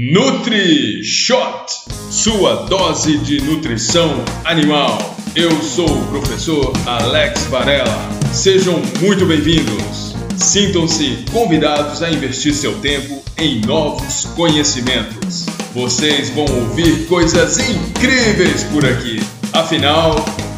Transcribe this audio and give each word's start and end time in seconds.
Nutri 0.00 1.02
Shot, 1.02 1.66
sua 2.08 2.66
dose 2.66 3.18
de 3.18 3.40
nutrição 3.40 4.24
animal. 4.44 4.96
Eu 5.34 5.50
sou 5.60 5.90
o 5.90 6.06
professor 6.06 6.72
Alex 6.86 7.46
Varela. 7.46 8.08
Sejam 8.32 8.80
muito 9.00 9.26
bem-vindos. 9.26 10.14
Sintam-se 10.36 11.24
convidados 11.32 12.00
a 12.00 12.12
investir 12.12 12.54
seu 12.54 12.78
tempo 12.78 13.24
em 13.36 13.60
novos 13.62 14.26
conhecimentos. 14.36 15.46
Vocês 15.74 16.30
vão 16.30 16.44
ouvir 16.44 17.06
coisas 17.08 17.58
incríveis 17.58 18.62
por 18.72 18.86
aqui. 18.86 19.20
Afinal, 19.52 20.14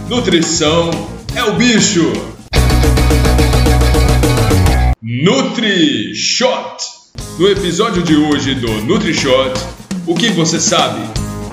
nutrição 0.06 0.90
é 1.34 1.42
o 1.44 1.54
bicho. 1.54 2.12
Nutri 5.00 6.14
Shot. 6.14 6.99
No 7.40 7.48
episódio 7.48 8.02
de 8.02 8.14
hoje 8.14 8.54
do 8.54 8.70
NutriShot, 8.82 9.58
o 10.06 10.14
que 10.14 10.28
você 10.28 10.60
sabe, 10.60 11.00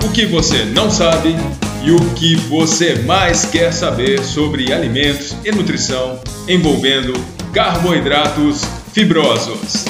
o 0.04 0.12
que 0.12 0.26
você 0.26 0.66
não 0.66 0.90
sabe 0.90 1.34
e 1.82 1.90
o 1.90 1.98
que 2.10 2.36
você 2.36 2.96
mais 3.04 3.46
quer 3.46 3.72
saber 3.72 4.22
sobre 4.22 4.70
alimentos 4.70 5.34
e 5.46 5.50
nutrição 5.50 6.20
envolvendo 6.46 7.14
carboidratos 7.54 8.60
fibrosos 8.92 9.86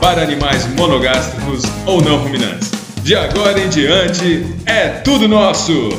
para 0.00 0.20
animais 0.20 0.66
monogástricos 0.74 1.62
ou 1.86 2.02
não 2.02 2.16
ruminantes. 2.24 2.72
De 3.04 3.14
agora 3.14 3.60
em 3.60 3.68
diante 3.68 4.44
é 4.66 4.88
tudo 4.88 5.28
nosso. 5.28 5.90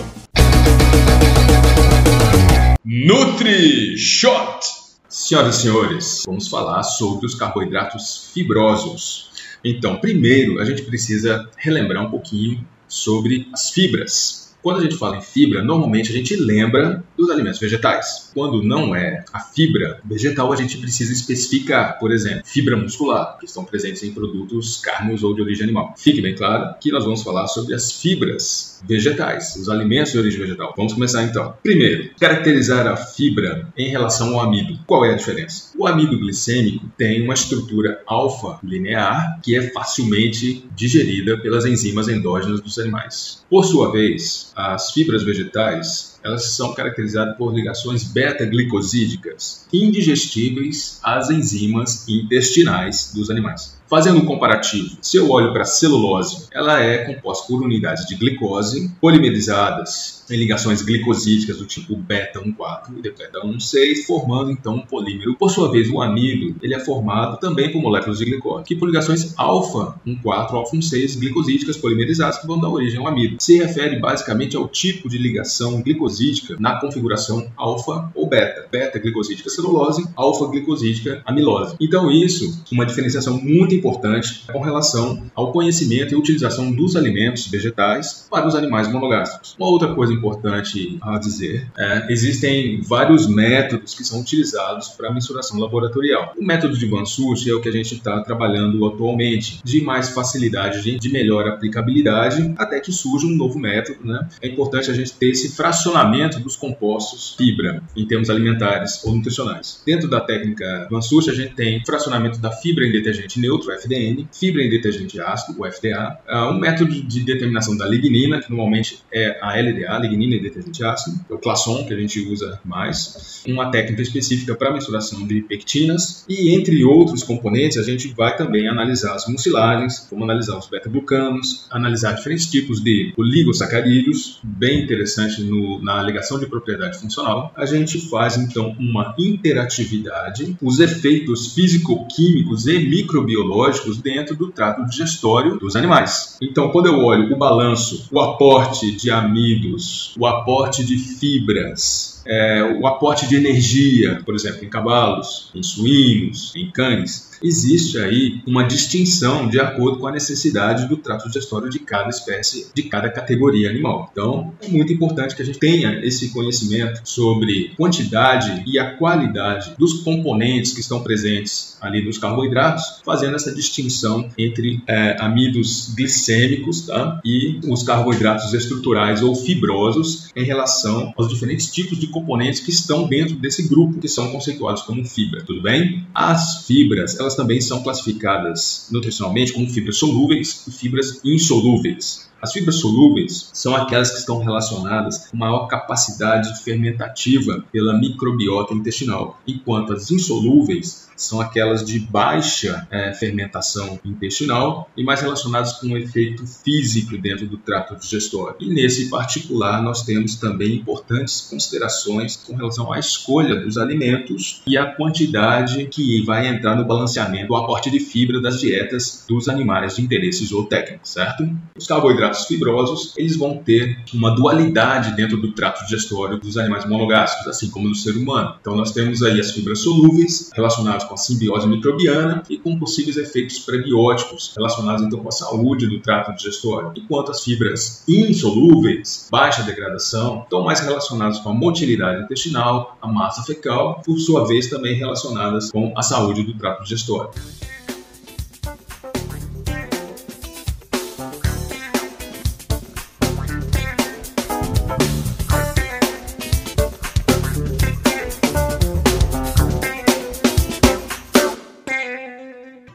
NutriShot 2.83 4.80
Senhoras 5.11 5.57
e 5.57 5.61
senhores, 5.63 6.23
vamos 6.25 6.47
falar 6.47 6.81
sobre 6.83 7.25
os 7.25 7.35
carboidratos 7.35 8.31
fibrosos. 8.33 9.29
Então, 9.61 9.97
primeiro, 9.97 10.57
a 10.57 10.63
gente 10.63 10.83
precisa 10.83 11.49
relembrar 11.57 12.05
um 12.05 12.09
pouquinho 12.09 12.65
sobre 12.87 13.49
as 13.51 13.71
fibras. 13.71 14.55
Quando 14.63 14.79
a 14.79 14.83
gente 14.83 14.95
fala 14.95 15.17
em 15.17 15.21
fibra, 15.21 15.61
normalmente 15.61 16.09
a 16.09 16.15
gente 16.15 16.33
lembra 16.37 17.03
dos 17.21 17.29
alimentos 17.29 17.59
vegetais. 17.59 18.31
Quando 18.33 18.63
não 18.63 18.95
é 18.95 19.23
a 19.31 19.39
fibra 19.39 19.99
vegetal, 20.03 20.51
a 20.51 20.55
gente 20.55 20.77
precisa 20.77 21.13
especificar, 21.13 21.99
por 21.99 22.11
exemplo, 22.11 22.41
fibra 22.43 22.75
muscular, 22.75 23.37
que 23.37 23.45
estão 23.45 23.63
presentes 23.63 24.01
em 24.03 24.11
produtos 24.11 24.77
carnes 24.77 25.21
ou 25.23 25.35
de 25.35 25.41
origem 25.41 25.65
animal. 25.65 25.93
Fique 25.97 26.21
bem 26.21 26.35
claro 26.35 26.75
que 26.81 26.91
nós 26.91 27.03
vamos 27.03 27.21
falar 27.21 27.47
sobre 27.47 27.75
as 27.75 27.91
fibras 27.91 28.81
vegetais, 28.87 29.55
os 29.55 29.69
alimentos 29.69 30.11
de 30.11 30.17
origem 30.17 30.39
vegetal. 30.39 30.73
Vamos 30.75 30.93
começar 30.93 31.23
então. 31.23 31.53
Primeiro, 31.61 32.09
caracterizar 32.19 32.87
a 32.87 32.95
fibra 32.95 33.67
em 33.77 33.89
relação 33.89 34.33
ao 34.33 34.41
amido. 34.41 34.79
Qual 34.87 35.05
é 35.05 35.13
a 35.13 35.15
diferença? 35.15 35.71
O 35.77 35.85
amido 35.85 36.17
glicêmico 36.17 36.89
tem 36.97 37.23
uma 37.23 37.35
estrutura 37.35 38.01
alfa 38.07 38.59
linear 38.63 39.39
que 39.43 39.55
é 39.55 39.69
facilmente 39.71 40.65
digerida 40.75 41.37
pelas 41.37 41.65
enzimas 41.65 42.07
endógenas 42.07 42.61
dos 42.61 42.79
animais. 42.79 43.43
Por 43.49 43.63
sua 43.63 43.91
vez, 43.91 44.51
as 44.55 44.91
fibras 44.91 45.23
vegetais 45.23 46.10
elas 46.23 46.55
são 46.55 46.73
caracterizadas 46.73 47.35
por 47.37 47.53
ligações 47.53 48.03
beta-glicosídicas 48.03 49.67
indigestíveis 49.73 50.99
às 51.03 51.29
enzimas 51.29 52.07
intestinais 52.07 53.11
dos 53.13 53.29
animais. 53.29 53.80
Fazendo 53.91 54.19
um 54.19 54.25
comparativo, 54.25 54.97
se 55.01 55.17
eu 55.17 55.29
olho 55.29 55.51
para 55.51 55.63
a 55.63 55.65
celulose, 55.65 56.47
ela 56.53 56.81
é 56.81 56.99
composta 57.03 57.45
por 57.45 57.61
unidades 57.61 58.05
de 58.05 58.15
glicose 58.15 58.89
polimerizadas 59.01 60.23
em 60.31 60.37
ligações 60.37 60.81
glicosídicas 60.81 61.57
do 61.57 61.65
tipo 61.65 61.97
beta-1,4 61.97 62.97
e 62.97 63.01
beta-1,6, 63.01 64.05
formando 64.07 64.49
então 64.49 64.75
um 64.75 64.85
polímero. 64.85 65.35
Por 65.35 65.51
sua 65.51 65.69
vez, 65.69 65.89
o 65.89 66.01
amido 66.01 66.55
ele 66.61 66.73
é 66.73 66.79
formado 66.79 67.37
também 67.37 67.69
por 67.69 67.81
moléculas 67.81 68.19
de 68.19 68.23
glicose, 68.23 68.63
que 68.63 68.77
por 68.77 68.85
ligações 68.85 69.33
alfa-1,4, 69.35 70.53
alfa-1,6 70.53 71.19
glicosídicas 71.19 71.75
polimerizadas 71.75 72.37
que 72.37 72.47
vão 72.47 72.61
dar 72.61 72.69
origem 72.69 72.97
ao 72.97 73.09
amido. 73.09 73.35
Se 73.41 73.57
refere 73.57 73.99
basicamente 73.99 74.55
ao 74.55 74.69
tipo 74.69 75.09
de 75.09 75.17
ligação 75.17 75.81
glicosídica 75.81 76.55
na 76.57 76.79
configuração 76.79 77.51
alfa 77.57 78.09
ou 78.15 78.25
beta. 78.25 78.69
Beta-glicosídica 78.71 79.49
celulose, 79.49 80.07
alfa-glicosídica 80.15 81.21
amilose. 81.25 81.75
Então 81.77 82.09
isso, 82.09 82.63
uma 82.71 82.85
diferenciação 82.85 83.37
muito 83.37 83.80
importante 83.81 84.43
com 84.51 84.59
relação 84.59 85.23
ao 85.33 85.51
conhecimento 85.51 86.13
e 86.13 86.17
utilização 86.17 86.71
dos 86.71 86.95
alimentos 86.95 87.47
vegetais 87.47 88.27
para 88.29 88.47
os 88.47 88.55
animais 88.55 88.87
monogástricos. 88.87 89.55
Uma 89.59 89.69
outra 89.69 89.93
coisa 89.95 90.13
importante 90.13 90.99
a 91.01 91.17
dizer 91.17 91.67
é 91.77 92.11
existem 92.13 92.79
vários 92.81 93.27
métodos 93.27 93.95
que 93.95 94.03
são 94.03 94.21
utilizados 94.21 94.89
para 94.89 95.11
mensuração 95.11 95.59
laboratorial. 95.59 96.33
O 96.37 96.45
método 96.45 96.77
de 96.77 96.85
Van 96.85 97.01
é 97.01 97.53
o 97.53 97.61
que 97.61 97.69
a 97.69 97.71
gente 97.71 97.95
está 97.95 98.21
trabalhando 98.21 98.85
atualmente, 98.85 99.59
de 99.63 99.81
mais 99.81 100.09
facilidade, 100.09 100.97
de, 100.97 101.11
melhor 101.11 101.47
aplicabilidade, 101.47 102.53
até 102.57 102.79
que 102.79 102.91
surja 102.91 103.25
um 103.25 103.35
novo 103.35 103.57
método. 103.57 103.99
Né? 104.05 104.27
É 104.41 104.47
importante 104.47 104.91
a 104.91 104.93
gente 104.93 105.13
ter 105.13 105.29
esse 105.29 105.55
fracionamento 105.55 106.39
dos 106.39 106.55
compostos 106.55 107.35
fibra 107.35 107.81
em 107.95 108.05
termos 108.05 108.29
alimentares 108.29 109.03
ou 109.03 109.15
nutricionais. 109.15 109.81
Dentro 109.85 110.07
da 110.07 110.21
técnica 110.21 110.87
Van 110.89 110.99
a 110.99 111.33
gente 111.33 111.55
tem 111.55 111.83
fracionamento 111.85 112.39
da 112.39 112.51
fibra 112.51 112.85
em 112.85 112.91
detergente 112.91 113.39
neutro, 113.39 113.70
FDN, 113.73 114.27
fibra 114.31 114.63
em 114.63 114.69
detergente 114.69 115.19
ácido, 115.19 115.61
o 115.61 115.71
FDA, 115.71 116.19
uh, 116.27 116.51
um 116.51 116.59
método 116.59 116.91
de 116.91 117.21
determinação 117.21 117.75
da 117.77 117.85
lignina, 117.85 118.41
que 118.41 118.49
normalmente 118.49 118.99
é 119.11 119.37
a 119.41 119.59
LDA, 119.59 119.97
lignina 119.99 120.35
em 120.35 120.41
detergente 120.41 120.83
ácido, 120.83 121.19
é 121.29 121.33
o 121.33 121.37
Classon, 121.37 121.85
que 121.85 121.93
a 121.93 121.97
gente 121.97 122.19
usa 122.21 122.59
mais, 122.63 123.43
uma 123.47 123.71
técnica 123.71 124.01
específica 124.01 124.55
para 124.55 124.71
mensuração 124.71 125.25
de 125.25 125.41
pectinas, 125.41 126.25
e 126.27 126.53
entre 126.53 126.83
outros 126.83 127.23
componentes, 127.23 127.77
a 127.77 127.83
gente 127.83 128.09
vai 128.09 128.35
também 128.35 128.67
analisar 128.67 129.15
as 129.15 129.27
mucilagens, 129.27 129.99
como 130.09 130.23
analisar 130.23 130.57
os 130.57 130.67
beta-glucanos, 130.67 131.67
analisar 131.69 132.13
diferentes 132.13 132.47
tipos 132.47 132.81
de 132.81 133.13
oligosacarídeos, 133.17 134.39
bem 134.43 134.83
interessante 134.83 135.41
no, 135.43 135.81
na 135.81 135.99
alegação 135.99 136.39
de 136.39 136.45
propriedade 136.45 136.99
funcional. 136.99 137.53
A 137.55 137.65
gente 137.65 138.09
faz 138.09 138.37
então 138.37 138.75
uma 138.79 139.15
interatividade, 139.17 140.55
os 140.61 140.79
efeitos 140.79 141.53
físico-químicos 141.53 142.67
e 142.67 142.79
microbiológicos 142.79 143.60
biológicos 143.61 143.97
dentro 143.97 144.35
do 144.35 144.51
trato 144.51 144.85
digestório 144.85 145.57
dos 145.57 145.75
animais. 145.75 146.37
Então, 146.41 146.69
quando 146.69 146.87
eu 146.87 146.99
olho 146.99 147.33
o 147.33 147.37
balanço, 147.37 148.07
o 148.11 148.19
aporte 148.19 148.91
de 148.91 149.11
amidos, 149.11 150.13
o 150.17 150.25
aporte 150.25 150.83
de 150.83 150.97
fibras, 150.97 152.10
é, 152.25 152.77
o 152.79 152.87
aporte 152.87 153.27
de 153.27 153.35
energia, 153.35 154.21
por 154.25 154.35
exemplo, 154.35 154.63
em 154.65 154.69
cavalos, 154.69 155.51
em 155.55 155.63
suínos, 155.63 156.53
em 156.55 156.69
cães, 156.71 157.31
existe 157.43 157.97
aí 157.97 158.41
uma 158.45 158.63
distinção 158.63 159.47
de 159.47 159.59
acordo 159.59 159.99
com 159.99 160.07
a 160.07 160.11
necessidade 160.11 160.87
do 160.87 160.97
trato 160.97 161.27
digestório 161.27 161.69
de 161.69 161.79
cada 161.79 162.09
espécie, 162.09 162.67
de 162.73 162.83
cada 162.83 163.09
categoria 163.09 163.69
animal. 163.69 164.09
Então, 164.11 164.53
é 164.61 164.67
muito 164.67 164.93
importante 164.93 165.35
que 165.35 165.41
a 165.41 165.45
gente 165.45 165.59
tenha 165.59 166.05
esse 166.05 166.29
conhecimento 166.29 167.01
sobre 167.03 167.73
quantidade 167.75 168.63
e 168.67 168.77
a 168.77 168.95
qualidade 168.95 169.73
dos 169.77 170.01
componentes 170.03 170.73
que 170.73 170.79
estão 170.79 171.01
presentes 171.01 171.77
ali 171.81 172.03
nos 172.03 172.17
carboidratos, 172.17 173.01
fazendo 173.03 173.35
essa 173.35 173.53
distinção 173.53 174.29
entre 174.37 174.81
é, 174.87 175.17
amidos 175.19 175.93
glicêmicos 175.95 176.81
tá? 176.81 177.19
e 177.25 177.59
os 177.67 177.83
carboidratos 177.83 178.53
estruturais 178.53 179.23
ou 179.23 179.35
fibrosos 179.35 180.29
em 180.35 180.43
relação 180.43 181.13
aos 181.17 181.27
diferentes 181.27 181.71
tipos 181.71 181.99
de 181.99 182.07
componentes 182.11 182.59
que 182.59 182.69
estão 182.69 183.07
dentro 183.07 183.35
desse 183.35 183.67
grupo, 183.67 183.99
que 183.99 184.07
são 184.07 184.31
conceituados 184.31 184.83
como 184.83 185.03
fibra, 185.05 185.43
tudo 185.43 185.61
bem? 185.61 186.05
As 186.13 186.65
fibras, 186.67 187.19
elas 187.19 187.35
também 187.35 187.59
são 187.59 187.81
classificadas 187.81 188.87
nutricionalmente 188.91 189.53
como 189.53 189.69
fibras 189.69 189.97
solúveis 189.97 190.67
e 190.67 190.71
fibras 190.71 191.19
insolúveis. 191.23 192.30
As 192.41 192.53
fibras 192.53 192.75
solúveis 192.75 193.49
são 193.53 193.75
aquelas 193.75 194.11
que 194.11 194.17
estão 194.17 194.39
relacionadas 194.39 195.27
com 195.27 195.37
maior 195.37 195.67
capacidade 195.67 196.63
fermentativa 196.63 197.63
pela 197.71 197.97
microbiota 197.97 198.73
intestinal, 198.73 199.39
enquanto 199.47 199.93
as 199.93 200.09
insolúveis 200.09 201.11
são 201.21 201.39
aquelas 201.39 201.85
de 201.85 201.99
baixa 201.99 202.87
é, 202.89 203.13
fermentação 203.13 203.99
intestinal 204.03 204.89
e 204.97 205.03
mais 205.03 205.21
relacionadas 205.21 205.73
com 205.73 205.87
o 205.87 205.91
um 205.91 205.97
efeito 205.97 206.45
físico 206.47 207.17
dentro 207.17 207.45
do 207.45 207.57
trato 207.57 207.95
digestório. 207.95 208.55
E 208.59 208.73
nesse 208.73 209.09
particular, 209.09 209.81
nós 209.83 210.03
temos 210.03 210.35
também 210.35 210.75
importantes 210.75 211.41
considerações 211.41 212.35
com 212.35 212.55
relação 212.55 212.91
à 212.91 212.97
escolha 212.97 213.55
dos 213.55 213.77
alimentos 213.77 214.61
e 214.65 214.77
a 214.77 214.85
quantidade 214.85 215.85
que 215.85 216.23
vai 216.23 216.47
entrar 216.47 216.75
no 216.75 216.85
balanceamento, 216.85 217.53
o 217.53 217.55
aporte 217.55 217.91
de 217.91 217.99
fibra 217.99 218.41
das 218.41 218.59
dietas 218.59 219.23
dos 219.27 219.47
animais 219.47 219.95
de 219.95 220.01
interesse 220.01 220.45
zootécnico, 220.45 221.07
certo? 221.07 221.47
Os 221.77 221.85
carboidratos 221.85 222.30
fibrosos, 222.47 223.13
eles 223.17 223.37
vão 223.37 223.57
ter 223.57 223.99
uma 224.13 224.31
dualidade 224.35 225.15
dentro 225.15 225.37
do 225.37 225.51
trato 225.51 225.83
digestório 225.83 226.39
dos 226.39 226.57
animais 226.57 226.87
monogástricos, 226.87 227.47
assim 227.47 227.69
como 227.69 227.89
do 227.89 227.95
ser 227.95 228.15
humano. 228.15 228.55
Então, 228.59 228.75
nós 228.75 228.91
temos 228.91 229.21
aí 229.23 229.39
as 229.39 229.51
fibras 229.51 229.79
solúveis 229.79 230.49
relacionadas 230.53 231.03
com 231.03 231.13
a 231.13 231.17
simbiose 231.17 231.67
microbiana 231.67 232.43
e 232.49 232.57
com 232.57 232.77
possíveis 232.77 233.17
efeitos 233.17 233.59
prebióticos 233.59 234.53
relacionados 234.55 235.03
então 235.03 235.19
com 235.19 235.27
a 235.29 235.31
saúde 235.31 235.87
do 235.87 235.99
trato 235.99 236.35
digestório, 236.35 236.91
enquanto 236.95 237.31
as 237.31 237.43
fibras 237.43 238.03
insolúveis, 238.07 239.27
baixa 239.31 239.63
degradação, 239.63 240.41
estão 240.43 240.63
mais 240.63 240.79
relacionadas 240.79 241.39
com 241.39 241.49
a 241.49 241.53
motilidade 241.53 242.23
intestinal, 242.23 242.97
a 243.01 243.07
massa 243.07 243.43
fecal, 243.43 244.01
por 244.05 244.17
sua 244.19 244.47
vez 244.47 244.67
também 244.67 244.95
relacionadas 244.95 245.71
com 245.71 245.93
a 245.95 246.01
saúde 246.01 246.43
do 246.43 246.53
trato 246.57 246.83
digestório. 246.83 247.31